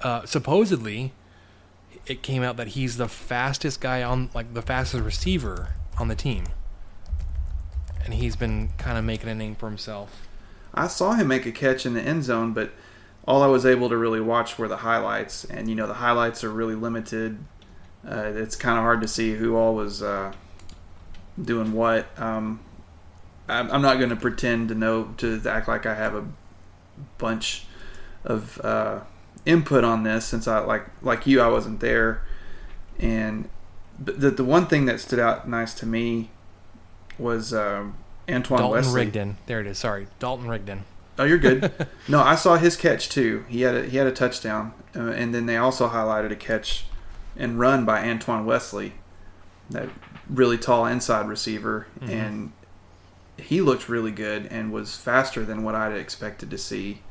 [0.00, 1.12] Uh, supposedly,
[2.06, 6.14] it came out that he's the fastest guy on, like the fastest receiver on the
[6.14, 6.44] team,
[8.04, 10.28] and he's been kind of making a name for himself.
[10.72, 12.70] I saw him make a catch in the end zone, but
[13.26, 16.44] all I was able to really watch were the highlights, and you know the highlights
[16.44, 17.38] are really limited.
[18.06, 20.32] Uh, it's kind of hard to see who all was uh,
[21.42, 22.06] doing what.
[22.20, 22.60] Um,
[23.48, 26.26] I'm, I'm not going to pretend to know to act like I have a
[27.18, 27.66] bunch
[28.24, 29.00] of uh,
[29.46, 32.22] input on this since I like like you I wasn't there,
[32.98, 33.48] and
[33.98, 36.30] the the one thing that stood out nice to me
[37.18, 37.96] was um,
[38.28, 39.04] Antoine Dalton Wesley.
[39.04, 39.78] Rigdon, there it is.
[39.78, 40.84] Sorry, Dalton Rigdon.
[41.18, 41.72] Oh, you're good.
[42.08, 43.44] no, I saw his catch too.
[43.48, 46.86] He had a, he had a touchdown, uh, and then they also highlighted a catch
[47.36, 48.94] and run by Antoine Wesley,
[49.70, 49.88] that
[50.28, 52.52] really tall inside receiver, and
[53.36, 57.02] he looked really good and was faster than what I'd expected to see.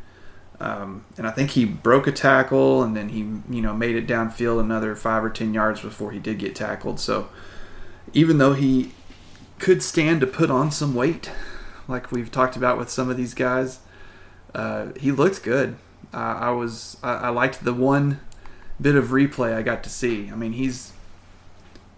[0.59, 3.19] Um, and I think he broke a tackle, and then he
[3.53, 6.99] you know made it downfield another five or ten yards before he did get tackled.
[6.99, 7.29] So
[8.13, 8.91] even though he
[9.59, 11.31] could stand to put on some weight,
[11.87, 13.79] like we've talked about with some of these guys,
[14.55, 15.75] uh, he looked good.
[16.13, 18.19] Uh, I was I, I liked the one
[18.79, 20.29] bit of replay I got to see.
[20.31, 20.93] I mean he's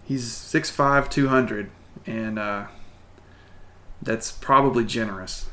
[0.04, 1.70] he's 6'5", 200,
[2.06, 2.66] and uh,
[4.00, 5.48] that's probably generous.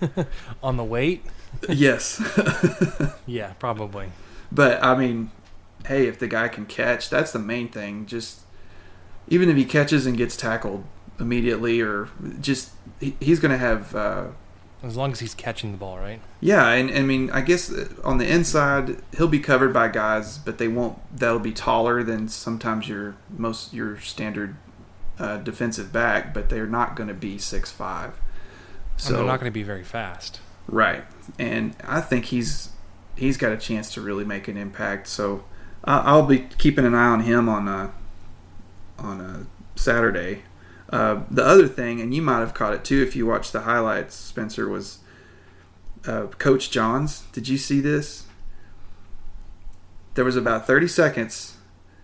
[0.62, 1.24] On the weight,
[1.68, 2.22] yes,
[3.26, 4.08] yeah, probably.
[4.52, 5.30] but I mean,
[5.86, 8.04] hey, if the guy can catch, that's the main thing.
[8.06, 8.40] Just
[9.28, 10.84] even if he catches and gets tackled
[11.18, 12.08] immediately, or
[12.40, 13.94] just he, he's going to have.
[14.84, 16.20] Uh, As long as he's catching the ball, right?
[16.40, 20.38] Yeah, and I mean, I guess uh, on the inside he'll be covered by guys,
[20.38, 20.98] but they won't.
[21.16, 24.56] That'll be taller than sometimes your most your standard
[25.18, 28.14] uh, defensive back, but they're not going to be six five.
[28.96, 30.40] So So they're not going to be very fast.
[30.68, 31.04] right,
[31.38, 32.70] and I think he's
[33.16, 35.06] he's got a chance to really make an impact.
[35.08, 35.44] So
[35.84, 37.90] I I'll be keeping an eye on him on uh
[38.98, 39.46] on a
[39.78, 40.42] Saturday.
[40.94, 43.62] Uh, the other thing, and you might have caught it too if you watched the
[43.62, 44.98] highlights, Spencer, was
[46.06, 47.22] uh, Coach Johns.
[47.32, 48.26] Did you see this?
[50.14, 51.56] There was about 30 seconds.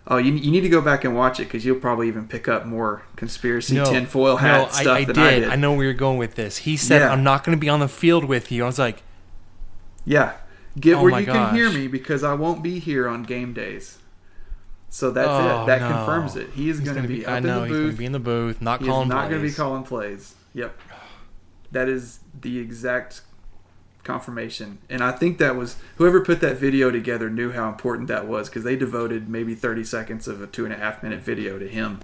[0.09, 2.49] Oh, you, you need to go back and watch it because you'll probably even pick
[2.49, 5.45] up more conspiracy tinfoil hat no, stuff I, I than did.
[5.45, 5.61] I did.
[5.61, 6.59] know where you're going with this.
[6.59, 7.12] He said, Yeah.
[7.12, 9.05] "I'm not going to be on the field with you." I was like,
[10.05, 10.32] Yeah,
[10.80, 13.99] Get Oh where you can hear me because I won't be here on game days.
[14.91, 15.66] So that's Oh, it.
[15.66, 15.88] That no.
[15.88, 16.51] confirms it.
[16.51, 17.99] He is going to gonna be, up know in he's the booth.
[17.99, 20.34] be in the booth, not He calling not going to be calling plays.
[20.53, 20.78] Yep.
[21.70, 23.22] That is the exact
[24.03, 24.78] confirmation.
[24.88, 28.49] And I think that was whoever put that video together knew how important that was
[28.49, 31.68] because they devoted maybe 30 seconds of a two and a half minute video to
[31.68, 32.01] him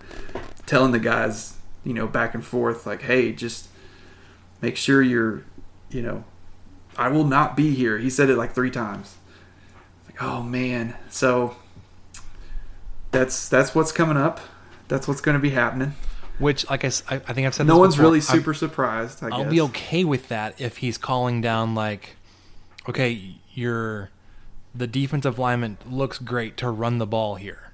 [0.67, 3.69] telling the guys, you know, back and forth, like, hey, just
[4.63, 5.43] make sure you're,
[5.91, 6.25] you know,
[6.97, 7.99] I will not be here.
[7.99, 9.17] He said it like three times.
[10.07, 10.95] Like, oh man.
[11.11, 11.57] So
[13.13, 14.41] that's that's what's coming up.
[14.89, 15.95] That's what's going to be happening.
[16.39, 17.67] Which, like I, I think I've said.
[17.67, 19.23] No one's before, really super surprised.
[19.23, 19.51] I I'll guess.
[19.51, 22.17] be okay with that if he's calling down like,
[22.89, 24.11] okay, you're
[24.75, 27.73] the defensive lineman looks great to run the ball here,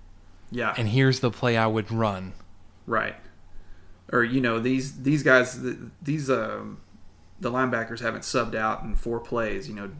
[0.52, 0.72] Yeah.
[0.78, 2.32] and here's the play I would run.
[2.86, 3.16] Right.
[4.12, 5.58] Or you know these these guys
[6.00, 6.80] these um
[7.40, 9.68] the linebackers haven't subbed out in four plays.
[9.68, 9.90] You know,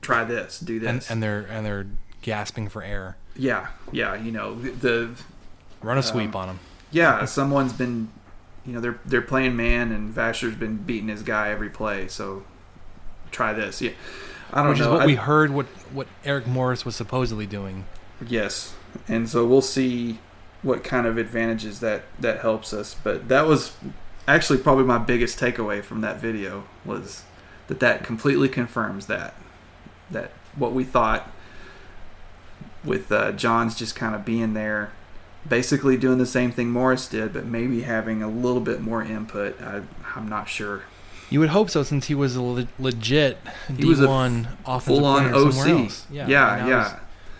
[0.00, 1.86] try this, do this, And, and they're and they're
[2.22, 3.16] gasping for air.
[3.36, 4.14] Yeah, yeah.
[4.14, 5.10] You know the
[5.82, 6.58] Run a um, sweep on him.
[6.90, 8.08] yeah someone's been
[8.64, 12.08] you know they're they're playing man and Vasher's been beating his guy every play.
[12.08, 12.44] So
[13.30, 13.80] try this.
[13.80, 13.92] Yeah.
[14.52, 14.92] I don't Which is know.
[14.92, 15.50] what I- we heard.
[15.50, 17.84] What what Eric Morris was supposedly doing.
[18.26, 18.74] Yes,
[19.08, 20.18] and so we'll see
[20.62, 22.94] what kind of advantages that that helps us.
[23.02, 23.76] But that was
[24.28, 27.24] actually probably my biggest takeaway from that video was
[27.68, 29.34] that that completely confirms that
[30.10, 31.30] that what we thought
[32.86, 34.92] with uh, Johns just kind of being there,
[35.48, 39.60] basically doing the same thing Morris did, but maybe having a little bit more input.
[39.60, 39.82] I,
[40.14, 40.82] I'm not sure.
[41.28, 43.38] You would hope so, since he was a le- legit
[43.76, 45.80] He was a D1 offensive Full on somewhere OC.
[45.82, 46.06] else.
[46.10, 46.46] Yeah, yeah.
[46.46, 46.92] I was-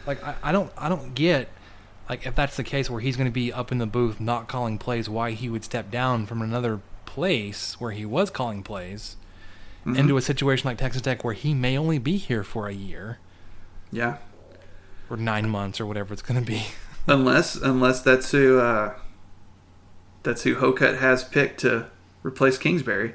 [0.06, 1.48] like I, I don't I don't get
[2.08, 4.46] like if that's the case where he's going to be up in the booth not
[4.48, 9.16] calling plays, why he would step down from another place where he was calling plays
[9.84, 9.98] Mhm.
[9.98, 13.18] into a situation like Texas Tech where he may only be here for a year
[13.92, 14.16] yeah.
[15.08, 16.66] Or nine months or whatever it's going to be.
[17.06, 18.94] unless unless that's who uh,
[20.22, 21.86] that's who Hocutt has picked to
[22.22, 23.14] replace Kingsbury.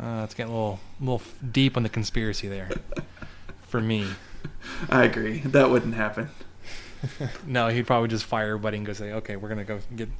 [0.00, 1.22] Uh, it's getting a little little
[1.52, 2.70] deep on the conspiracy there
[3.62, 4.08] for me.
[4.88, 5.40] I agree.
[5.40, 6.30] That wouldn't happen.
[7.46, 10.10] No, he'd probably just fire everybody and go say, "Okay, we're gonna go get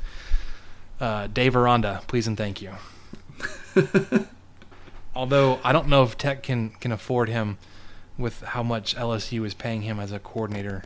[0.98, 2.72] uh, Dave Aranda, please and thank you."
[5.14, 7.58] Although I don't know if Tech can can afford him
[8.20, 10.82] with how much LSU is paying him as a coordinator.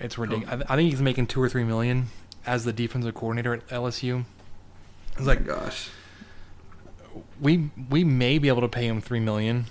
[0.00, 0.52] It's ridiculous.
[0.52, 2.08] I, th- I think he's making two or three million
[2.46, 4.24] as the defensive coordinator at LSU.
[5.16, 5.88] It's like Oh gosh.
[7.40, 9.66] we we may be able to pay him three million.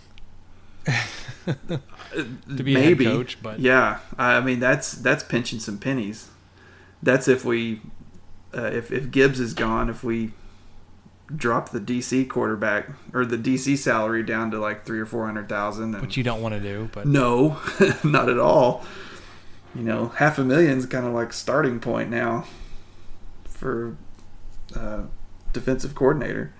[0.85, 6.29] to be a head coach, but- yeah, I I mean that's that's pinching some pennies.
[7.03, 7.81] That's if we
[8.55, 10.31] uh, if if Gibbs is gone, if we
[11.35, 15.49] drop the DC quarterback or the DC salary down to like three or four hundred
[15.49, 17.59] thousand, which you don't want to do, but no,
[18.03, 18.85] not at all.
[19.75, 22.45] You know, half a million's kind of like starting point now
[23.45, 23.95] for
[24.75, 25.03] uh,
[25.53, 26.53] defensive coordinator,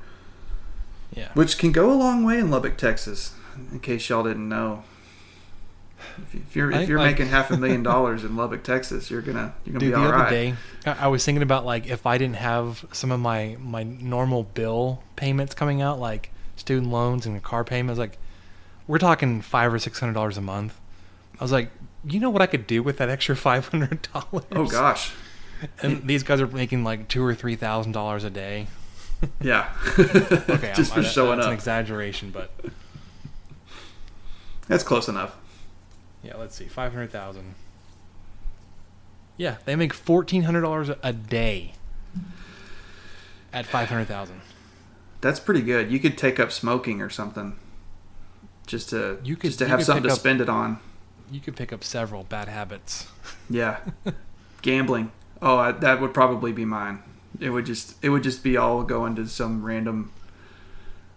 [1.14, 1.30] yeah.
[1.34, 3.34] which can go a long way in Lubbock, Texas.
[3.72, 4.84] In case y'all didn't know,
[6.34, 9.54] if, you're if you're like- making half a million dollars in Lubbock, Texas, you're gonna
[9.66, 10.30] you're gonna Dude, be the all other right.
[10.30, 10.54] day,
[10.86, 15.04] I was thinking about like if I didn't have some of my my normal bill
[15.16, 18.18] payments coming out, like student loans and car payments, like,
[18.88, 20.80] we're talking five or six hundred dollars a month.
[21.40, 21.72] I was like,
[22.06, 24.46] you know what I could do with that extra five hundred dollars?
[24.52, 25.14] Oh gosh,
[25.82, 28.68] And these guys are making like two or three thousand dollars a day.
[29.42, 29.70] yeah.
[30.00, 32.52] Okay, just I'm, for I, showing that's an exaggeration, but
[34.68, 35.36] That's close enough.
[36.24, 37.56] Yeah, let's see, five hundred thousand.
[39.38, 41.74] Yeah, they make fourteen hundred dollars a day
[43.54, 44.42] at five hundred thousand.
[45.22, 45.92] That's pretty good.
[45.92, 47.56] You could take up smoking or something,
[48.68, 50.80] just to You could- just to have something to up- spend it on.
[51.32, 53.08] You could pick up several bad habits.
[53.50, 53.78] Yeah,
[54.62, 55.12] gambling.
[55.42, 57.02] Oh, I, that would probably be mine.
[57.40, 60.12] It would just it would just be all going to some random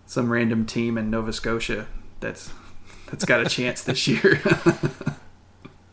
[0.07, 1.87] some random team in Nova Scotia
[2.21, 2.53] that's
[3.15, 4.41] that's got a chance this year.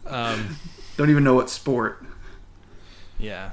[0.07, 0.57] Um,
[0.97, 2.03] Don't even know what sport.
[3.19, 3.51] yeah.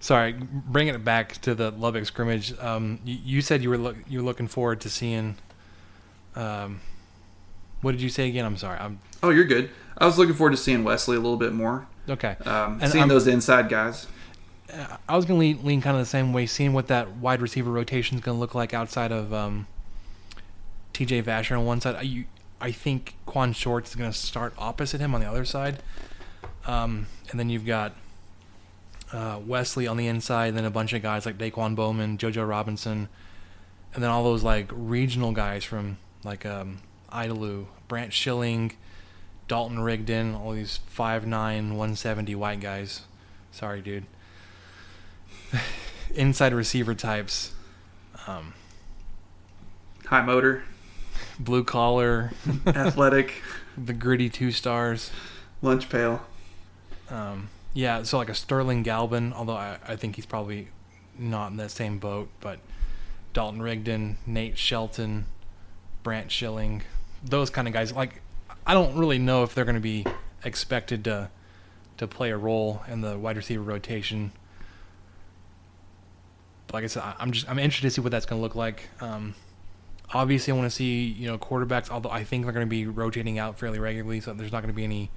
[0.00, 2.58] Sorry, bringing it back to the Lubbock scrimmage.
[2.58, 5.36] Um, you, you said you were look, you were looking forward to seeing.
[6.34, 6.80] Um,
[7.82, 8.44] what did you say again?
[8.44, 8.78] I'm sorry.
[8.80, 9.70] I'm Oh, you're good.
[9.98, 11.86] I was looking forward to seeing Wesley a little bit more.
[12.08, 12.34] okay.
[12.44, 14.06] Um, seeing I'm- those inside guys.
[15.08, 17.70] I was gonna lean, lean kind of the same way, seeing what that wide receiver
[17.70, 19.66] rotation is gonna look like outside of um,
[20.94, 21.22] T.J.
[21.22, 22.02] Vasher on one side.
[22.04, 22.24] You,
[22.62, 25.82] I think Quan Shorts is gonna start opposite him on the other side,
[26.64, 27.94] um, and then you've got
[29.12, 32.48] uh, Wesley on the inside, and then a bunch of guys like Daquan Bowman, JoJo
[32.48, 33.08] Robinson,
[33.92, 36.78] and then all those like regional guys from like um,
[37.10, 38.72] Idalou, Brant Schilling,
[39.48, 43.02] Dalton Rigdon, all these 5'9", 170 white guys.
[43.50, 44.06] Sorry, dude.
[46.14, 47.52] Inside receiver types.
[48.26, 48.54] Um,
[50.06, 50.62] High motor,
[51.44, 52.32] blue collar,
[52.66, 53.42] athletic,
[53.76, 55.10] the gritty two stars.
[55.60, 56.22] lunch pail.
[57.10, 60.68] Um, yeah, so like a Sterling Galvin, although I, I think he's probably
[61.18, 62.58] not in that same boat, but
[63.32, 65.26] Dalton Rigdon, Nate Shelton,
[66.02, 66.82] Brant Schilling,
[67.24, 67.92] those kind of guys.
[67.92, 68.20] Like,
[68.66, 70.06] I don't really know if they're going to be
[70.44, 71.30] expected to
[71.98, 74.32] to play a role in the wide receiver rotation.
[76.66, 78.54] But like I said, I'm just I'm interested to see what that's going to look
[78.54, 78.88] like.
[79.00, 79.34] Um,
[80.14, 81.90] obviously, I want to see you know quarterbacks.
[81.90, 84.72] Although I think they're going to be rotating out fairly regularly, so there's not going
[84.72, 85.10] to be any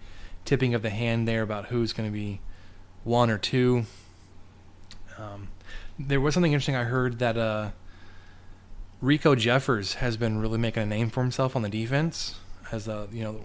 [0.43, 2.39] tipping of the hand there about who's going to be
[3.03, 3.85] one or two.
[5.17, 5.49] Um,
[5.97, 7.71] there was something interesting I heard that uh,
[9.01, 12.39] Rico Jeffers has been really making a name for himself on the defense
[12.71, 13.41] as a you know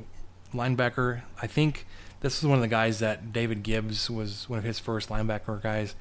[0.52, 1.22] linebacker.
[1.40, 1.86] I think
[2.20, 5.62] this is one of the guys that David Gibbs was one of his first linebacker
[5.62, 5.94] guys.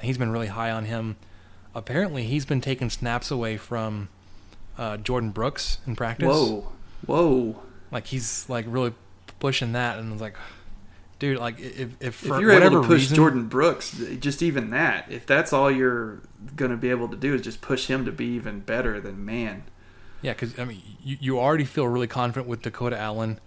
[0.00, 1.16] He's been really high on him.
[1.74, 4.08] Apparently, he's been taking snaps away from
[4.78, 6.26] uh, Jordan Brooks in practice.
[6.28, 6.72] Whoa,
[7.06, 7.56] whoa!
[7.90, 8.92] Like he's like really
[9.40, 10.36] pushing that, and it's like,
[11.18, 15.10] dude, like if if, If you're able to push reason, Jordan Brooks, just even that,
[15.10, 16.20] if that's all you're
[16.56, 19.24] going to be able to do is just push him to be even better, then
[19.24, 19.64] man,
[20.22, 23.38] Yeah, because I mean, you, you already feel really confident with Dakota Allen.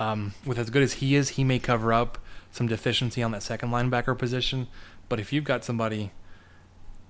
[0.00, 2.18] Um, with as good as he is, he may cover up
[2.52, 4.68] some deficiency on that second linebacker position.
[5.08, 6.12] But if you've got somebody,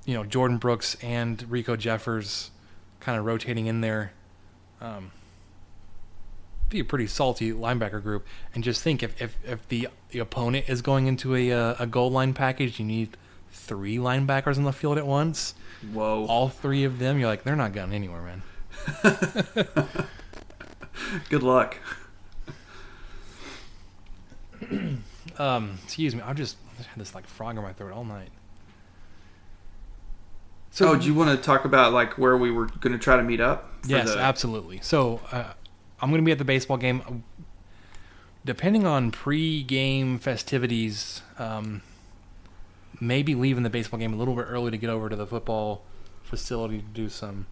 [0.07, 2.51] you know, Jordan Brooks and Rico Jeffers,
[3.01, 4.13] kind of rotating in there,
[4.81, 5.13] um,
[6.69, 8.27] be a pretty salty linebacker group.
[8.55, 11.87] And just think, if if, if the, the opponent is going into a uh, a
[11.87, 13.17] goal line package, you need
[13.51, 15.55] three linebackers on the field at once.
[15.93, 16.27] whoa!
[16.27, 18.43] All three of them, you're like, they're not going anywhere, man.
[21.29, 21.77] Good luck.
[25.39, 28.31] Um, excuse me, I just had this like frog in my throat all night.
[30.71, 33.17] So, oh, do you want to talk about like where we were going to try
[33.17, 33.69] to meet up?
[33.83, 34.81] for yes, the- absolutely.
[34.83, 35.53] So uh,
[36.01, 37.25] I'm going to be at the baseball game.
[38.45, 41.83] Depending on pre-game festivities, um,
[43.01, 45.83] maybe leaving the baseball game a little bit early to get over to the football
[46.23, 47.47] facility to do some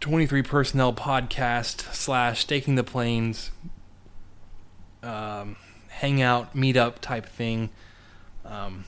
[0.00, 3.50] 23 personnel podcast slash Staking the Plains
[5.02, 5.56] um,
[5.88, 7.70] hangout meetup type thing
[8.44, 8.84] um,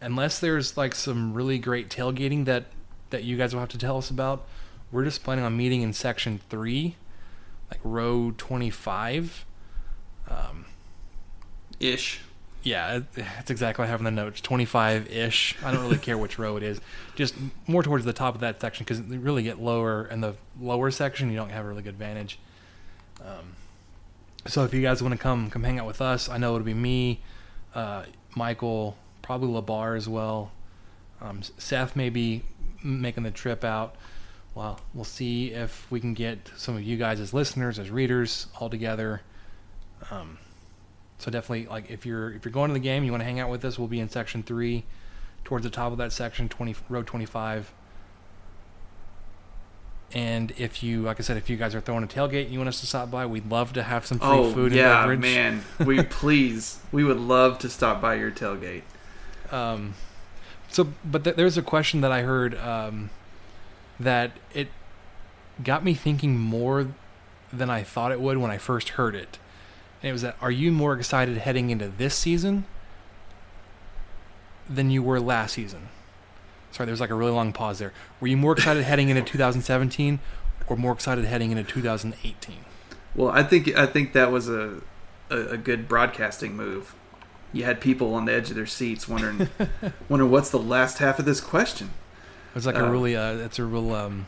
[0.00, 2.66] unless there's like some really great tailgating that
[3.10, 4.46] that you guys will have to tell us about
[4.90, 6.96] we're just planning on meeting in section 3
[7.70, 9.44] like row 25
[10.28, 10.66] um,
[11.80, 12.20] ish.
[12.62, 14.40] yeah, that's exactly what I have in the notes.
[14.40, 15.56] 25 ish.
[15.62, 16.80] I don't really care which row it is.
[17.14, 17.34] Just
[17.66, 20.90] more towards the top of that section because you really get lower in the lower
[20.90, 21.30] section.
[21.30, 22.38] You don't have a really good vantage.
[23.20, 23.54] Um,
[24.46, 26.64] so if you guys want to come come hang out with us, I know it'll
[26.64, 27.20] be me,
[27.74, 28.96] uh, Michael,
[29.26, 30.52] probably Labar as well.
[31.20, 32.42] Um, Seth may be
[32.84, 33.96] making the trip out.
[34.54, 38.46] Well, we'll see if we can get some of you guys as listeners, as readers,
[38.60, 39.22] all together.
[40.10, 40.38] Um,
[41.18, 43.40] so definitely, like if you're if you're going to the game, you want to hang
[43.40, 44.84] out with us, we'll be in section three,
[45.44, 47.72] towards the top of that section, twenty row twenty five.
[50.12, 52.58] And if you, like I said, if you guys are throwing a tailgate, and you
[52.60, 55.20] want us to stop by, we'd love to have some free Oh food yeah, and
[55.20, 55.20] beverage.
[55.20, 55.62] man.
[55.86, 58.82] We please, we would love to stop by your tailgate.
[59.52, 59.94] Um,
[60.68, 63.10] so, but th- there's a question that I heard um,
[63.98, 64.68] that it
[65.62, 66.88] got me thinking more
[67.52, 69.38] than I thought it would when I first heard it.
[70.02, 72.66] And it was that: Are you more excited heading into this season
[74.68, 75.88] than you were last season?
[76.72, 77.92] Sorry, there's like a really long pause there.
[78.20, 80.18] Were you more excited heading into 2017,
[80.68, 82.56] or more excited heading into 2018?
[83.14, 84.82] Well, I think I think that was a,
[85.30, 86.94] a a good broadcasting move.
[87.56, 89.48] You had people on the edge of their seats wondering
[90.10, 91.88] wondering what's the last half of this question.
[92.54, 93.94] It's like a Uh, really, uh, it's a real.
[93.94, 94.26] Um,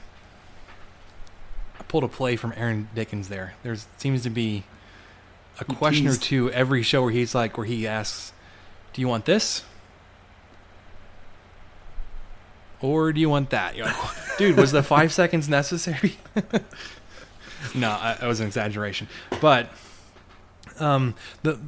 [1.79, 3.53] I pulled a play from Aaron Dickens there.
[3.63, 4.65] There seems to be
[5.61, 8.33] a question or two every show where he's like, where he asks,
[8.95, 9.63] "Do you want this?"
[12.81, 13.77] Or do you want that?
[13.77, 13.97] You're like,
[14.39, 16.17] dude, was the five seconds necessary?
[17.75, 19.09] no, I, that was an exaggeration.
[19.41, 19.69] But
[20.79, 21.59] um, the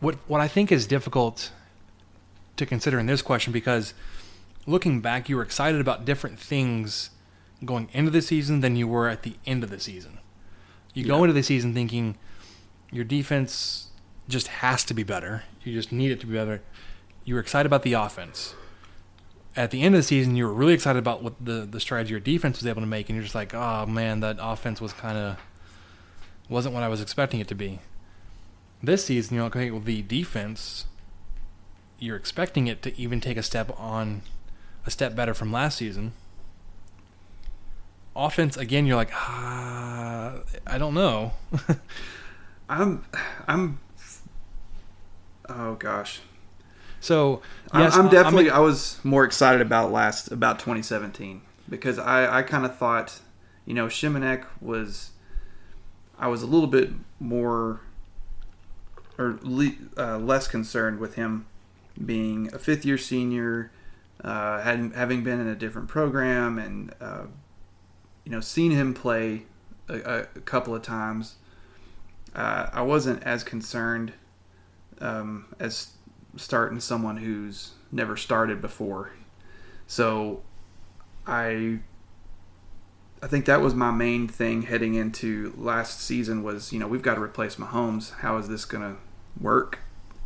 [0.00, 1.50] what what I think is difficult
[2.56, 3.94] to consider in this question because
[4.66, 7.10] looking back, you were excited about different things
[7.64, 10.18] going into the season than you were at the end of the season.
[10.94, 12.16] You go into the season thinking
[12.90, 13.88] your defense
[14.28, 15.44] just has to be better.
[15.64, 16.62] You just need it to be better.
[17.24, 18.54] You were excited about the offense.
[19.56, 22.10] at the end of the season, you were really excited about what the the strides
[22.10, 24.92] your defense was able to make, and you're just like, oh man, that offense was
[24.92, 25.36] kind of
[26.48, 27.80] wasn't what I was expecting it to be.
[28.82, 30.86] This season, you're like, okay, well, the defense,
[31.98, 34.22] you're expecting it to even take a step on,
[34.86, 36.12] a step better from last season.
[38.14, 40.34] Offense, again, you're like, ah,
[40.66, 41.32] I don't know.
[42.68, 43.04] I'm,
[43.46, 43.78] I'm.
[45.48, 46.20] Oh gosh,
[47.00, 47.40] so
[47.72, 48.50] I'm- yes, I'm definitely.
[48.50, 53.20] I'm- I was more excited about last about 2017 because I I kind of thought,
[53.64, 55.12] you know, Shimonek was.
[56.18, 57.80] I was a little bit more,
[59.18, 61.46] or le, uh, less concerned with him
[62.04, 63.70] being a fifth year senior,
[64.22, 67.24] uh, had, having been in a different program, and uh,
[68.24, 69.44] you know, seen him play
[69.88, 71.36] a, a couple of times.
[72.34, 74.12] Uh, I wasn't as concerned
[75.00, 75.92] um, as
[76.36, 79.12] starting someone who's never started before.
[79.86, 80.42] So
[81.26, 81.80] I
[83.22, 87.02] I think that was my main thing heading into last season was, you know, we've
[87.02, 88.12] got to replace Mahomes.
[88.18, 89.00] How is this going to
[89.40, 89.80] work?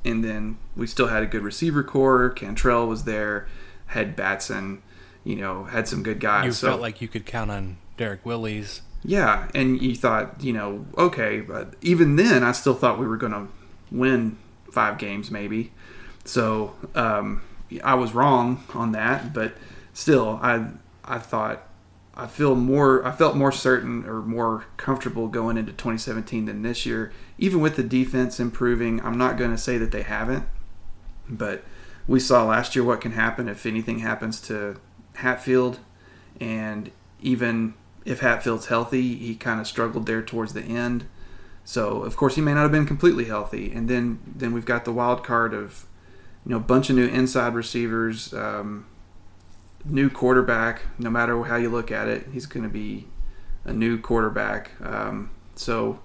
[0.05, 2.31] And then we still had a good receiver core.
[2.31, 3.47] Cantrell was there,
[3.87, 4.83] had Batson,
[5.25, 6.47] you know, had some good guys.
[6.47, 8.83] you so felt like you could count on Derrick Willies.
[9.05, 13.17] yeah, and you thought, you know, okay, but even then, I still thought we were
[13.17, 13.49] going to
[13.91, 14.39] win
[14.73, 15.73] five games, maybe.
[16.25, 17.43] So um,
[17.85, 19.55] I was wrong on that, but
[19.93, 20.67] still, I
[21.05, 21.69] I thought
[22.15, 26.85] I feel more, I felt more certain or more comfortable going into 2017 than this
[26.85, 27.13] year.
[27.39, 30.45] Even with the defense improving, I'm not going to say that they haven't,
[31.29, 31.65] but
[32.07, 34.77] we saw last year what can happen if anything happens to
[35.15, 35.79] Hatfield,
[36.41, 36.91] and
[37.21, 41.07] even if Hatfield's healthy, he kind of struggled there towards the end.
[41.65, 44.85] So of course he may not have been completely healthy, and then then we've got
[44.85, 45.87] the wild card of
[46.45, 48.87] you know a bunch of new inside receivers, um,
[49.85, 50.83] new quarterback.
[50.99, 53.07] No matter how you look at it, he's going to be
[53.65, 54.73] a new quarterback.
[54.83, 56.01] Um, so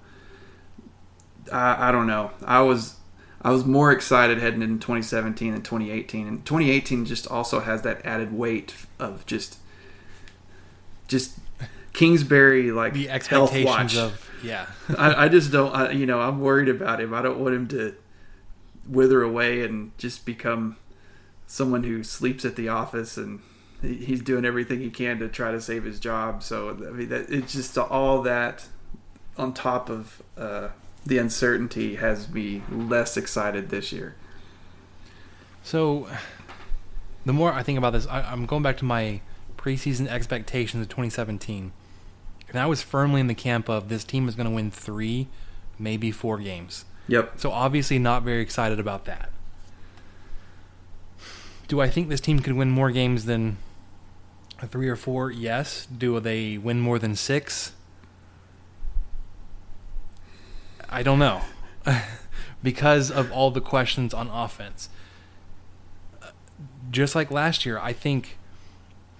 [1.52, 2.30] I, I don't know.
[2.44, 2.96] I was
[3.42, 8.04] I was more excited heading into 2017 than 2018, and 2018 just also has that
[8.04, 9.58] added weight of just
[11.06, 11.38] just
[11.92, 13.22] Kingsbury like The health
[13.54, 13.96] expectations watch.
[13.96, 14.66] of yeah.
[14.96, 15.74] I, I just don't.
[15.74, 17.12] I, you know, I'm worried about him.
[17.12, 17.94] I don't want him to
[18.88, 20.76] wither away and just become
[21.46, 23.40] someone who sleeps at the office and
[23.82, 26.42] he's doing everything he can to try to save his job.
[26.42, 28.66] So I mean, that it's just all that
[29.36, 30.68] on top of uh,
[31.06, 34.14] the uncertainty has me less excited this year.
[35.62, 36.08] So,
[37.24, 39.20] the more I think about this, I, I'm going back to my
[39.56, 41.72] preseason expectations of 2017,
[42.48, 45.28] and I was firmly in the camp of this team is going to win three,
[45.78, 46.84] maybe four games.
[47.08, 47.34] Yep.
[47.36, 49.30] So obviously, not very excited about that.
[51.68, 53.58] Do I think this team could win more games than
[54.66, 55.30] three or four?
[55.30, 55.86] Yes.
[55.86, 57.72] Do they win more than six?
[60.88, 61.42] I don't know.
[62.62, 64.88] because of all the questions on offense.
[66.90, 68.38] Just like last year, I think,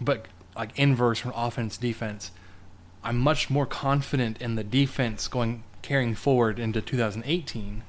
[0.00, 0.26] but
[0.56, 2.30] like inverse from offense defense,
[3.04, 7.82] I'm much more confident in the defense going carrying forward into 2018,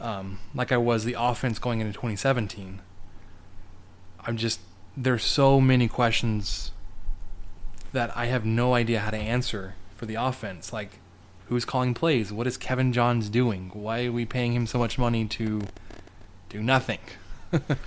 [0.00, 2.80] um, like I was the offense going into 2017.
[4.20, 4.60] I'm just
[4.96, 6.72] there's so many questions
[7.92, 10.72] that I have no idea how to answer for the offense.
[10.72, 10.98] Like,
[11.48, 12.32] who's calling plays?
[12.32, 13.70] What is Kevin Johns doing?
[13.72, 15.62] Why are we paying him so much money to
[16.48, 17.00] do nothing?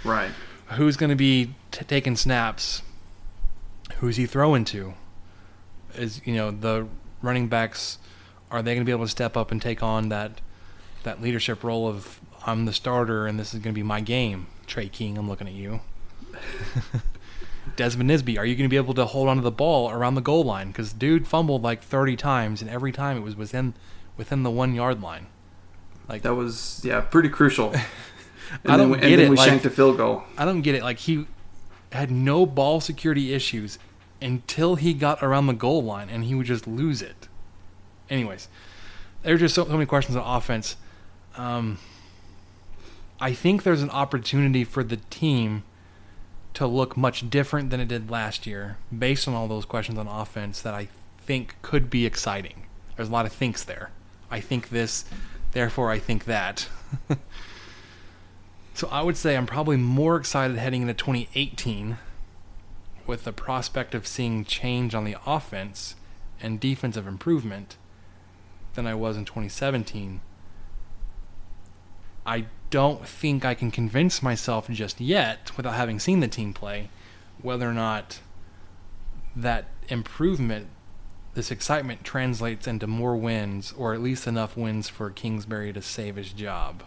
[0.03, 0.31] Right.
[0.69, 2.81] who's going to be t- taking snaps?
[3.97, 4.93] Who's he throwing to?
[5.95, 6.87] Is you know the
[7.21, 7.97] running backs
[8.49, 10.41] are they going to be able to step up and take on that
[11.03, 14.47] that leadership role of I'm the starter and this is going to be my game?
[14.65, 15.81] Tre King, I'm looking at you.
[17.75, 20.21] Desmond Nisby, are you going to be able to hold onto the ball around the
[20.21, 20.67] goal line?
[20.67, 23.73] Because dude fumbled like 30 times, and every time it was within
[24.17, 25.27] within the one yard line.
[26.09, 27.73] Like That was yeah pretty crucial.
[28.63, 30.23] And I don't then get and then it, we like- shanked a field goal.
[30.35, 30.81] I don't get it.
[30.81, 31.27] Like he
[31.91, 33.77] had no ball security issues
[34.23, 37.27] until he got around the goal line, and he would just lose it.
[38.09, 38.47] Anyways,
[39.21, 40.77] there's just so, so many questions on offense.
[41.37, 41.77] Um,
[43.21, 45.61] I think there's an opportunity for the team
[46.53, 50.07] to look much different than it did last year, based on all those questions on
[50.07, 50.87] offense that I
[51.19, 52.63] think could be exciting.
[52.95, 53.91] There's a lot of thinks there.
[54.31, 55.05] I think this,
[55.51, 56.67] therefore I think that.
[58.79, 61.97] So I would say I'm probably more excited heading into 2018
[63.05, 65.95] with the prospect of seeing change on the offense
[66.39, 67.75] and defensive improvement
[68.75, 70.21] than I was in 2017.
[72.25, 76.89] I don't think I can convince myself just yet, without having seen the team play,
[77.41, 78.19] whether or not
[79.35, 80.67] that improvement,
[81.33, 86.15] this excitement translates into more wins, or at least enough wins for Kingsbury to save
[86.15, 86.83] his job.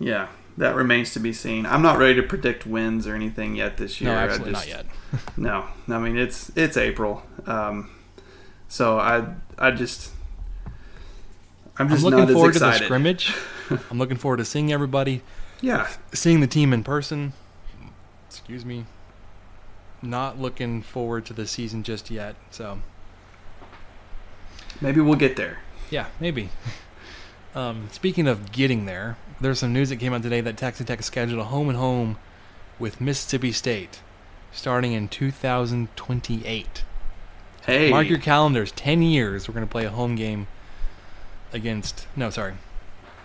[0.00, 1.66] Yeah, that remains to be seen.
[1.66, 4.10] I'm not ready to predict wins or anything yet this year.
[4.12, 4.86] No, absolutely just- not yet.
[5.38, 7.90] No, I mean it's it's April, um,
[8.68, 9.24] so I
[9.58, 10.12] I just
[11.78, 13.34] I'm I'm looking not forward as to the scrimmage.
[13.90, 15.22] I'm looking forward to seeing everybody,
[15.60, 17.32] Yeah, seeing the team in person.
[18.28, 18.84] Excuse me.
[20.02, 22.36] Not looking forward to the season just yet.
[22.50, 22.80] So
[24.80, 25.58] maybe we'll get there.
[25.90, 26.50] yeah, maybe.
[27.54, 31.02] Um, speaking of getting there, there's some news that came out today that Texas Tech
[31.02, 32.18] scheduled a home and home
[32.78, 34.00] with Mississippi State
[34.52, 36.84] starting in 2028.
[37.66, 38.70] Hey, Mark your calendars.
[38.72, 39.48] Ten years.
[39.48, 40.46] We're going to play a home game
[41.52, 42.06] against.
[42.16, 42.54] No, sorry.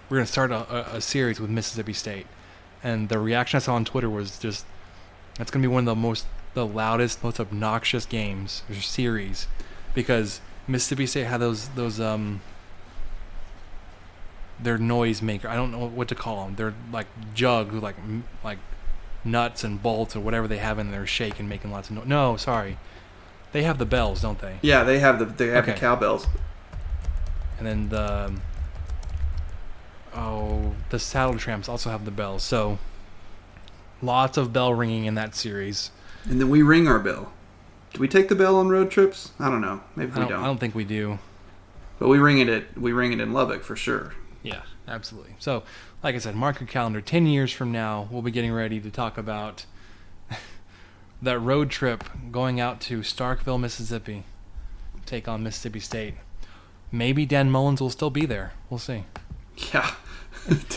[0.09, 2.27] We're going to start a, a, series with Mississippi State,
[2.83, 4.65] and the reaction I saw on Twitter was just
[5.37, 9.47] that's going to be one of the most, the loudest, most obnoxious games or series,
[9.93, 12.41] because Mississippi State had those those um.
[14.61, 15.49] Their noise maker.
[15.49, 16.55] I don't know what to call them.
[16.55, 17.95] They're like jug, like
[18.43, 18.59] like
[19.25, 22.05] nuts and bolts or whatever they have in their shake and making lots of noise.
[22.05, 22.77] No, sorry.
[23.51, 24.57] They have the bells, don't they?
[24.61, 25.79] yeah, they have the they have the Okay.
[25.79, 26.27] cowbells.
[27.63, 28.33] And then the
[30.13, 32.43] oh, the saddle tramps also have the bells.
[32.43, 32.77] So
[34.01, 35.91] lots of bell ringing in that series.
[36.25, 37.31] And then we ring our bell.
[37.93, 39.31] Do we take the bell on road trips?
[39.39, 39.81] I don't know.
[39.95, 40.43] Maybe I we don't, don't.
[40.43, 41.19] I don't think we do.
[41.99, 44.13] But we ring it at we ring it in Lubbock for sure.
[44.41, 45.35] Yeah, absolutely.
[45.39, 45.63] So,
[46.03, 46.99] like I said, mark your calendar.
[46.99, 49.65] Ten years from now, we'll be getting ready to talk about
[51.21, 54.25] that road trip going out to Starkville, Mississippi,
[55.05, 56.15] take on Mississippi State.
[56.93, 58.53] Maybe Dan Mullins will still be there.
[58.69, 59.03] We'll see.
[59.73, 59.93] Yeah.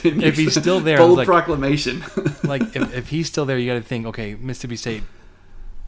[0.05, 2.05] If he's still there, bold like- proclamation.
[2.45, 5.03] like if, if he's still there, you got to think, okay, Mississippi State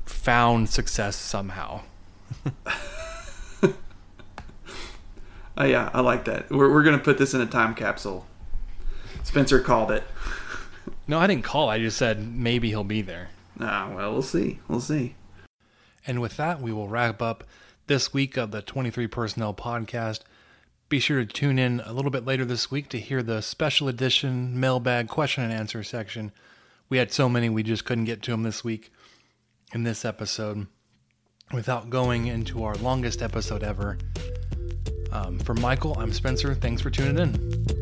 [0.05, 1.83] found success somehow.
[5.61, 6.51] Oh yeah, I like that.
[6.51, 8.27] We're we're gonna put this in a time capsule.
[9.25, 10.05] Spencer called it.
[11.09, 11.69] No, I didn't call.
[11.69, 13.31] I just said maybe he'll be there.
[13.59, 14.61] Ah, well, we'll see.
[14.69, 15.17] We'll see.
[16.07, 17.43] And with that, we will wrap up
[17.89, 20.21] this week of the 23 Personnel Podcast.
[20.89, 23.89] Be sure to tune in a little bit later this week to hear the special
[23.89, 26.31] edition mailbag question and answer section.
[26.89, 28.93] We had so many we just couldn't get to them this week
[29.75, 30.67] in this episode
[31.53, 33.99] without going into our longest episode ever.
[35.11, 36.55] Um, for Michael, I'm Spencer.
[36.55, 37.79] Thanks for tuning in.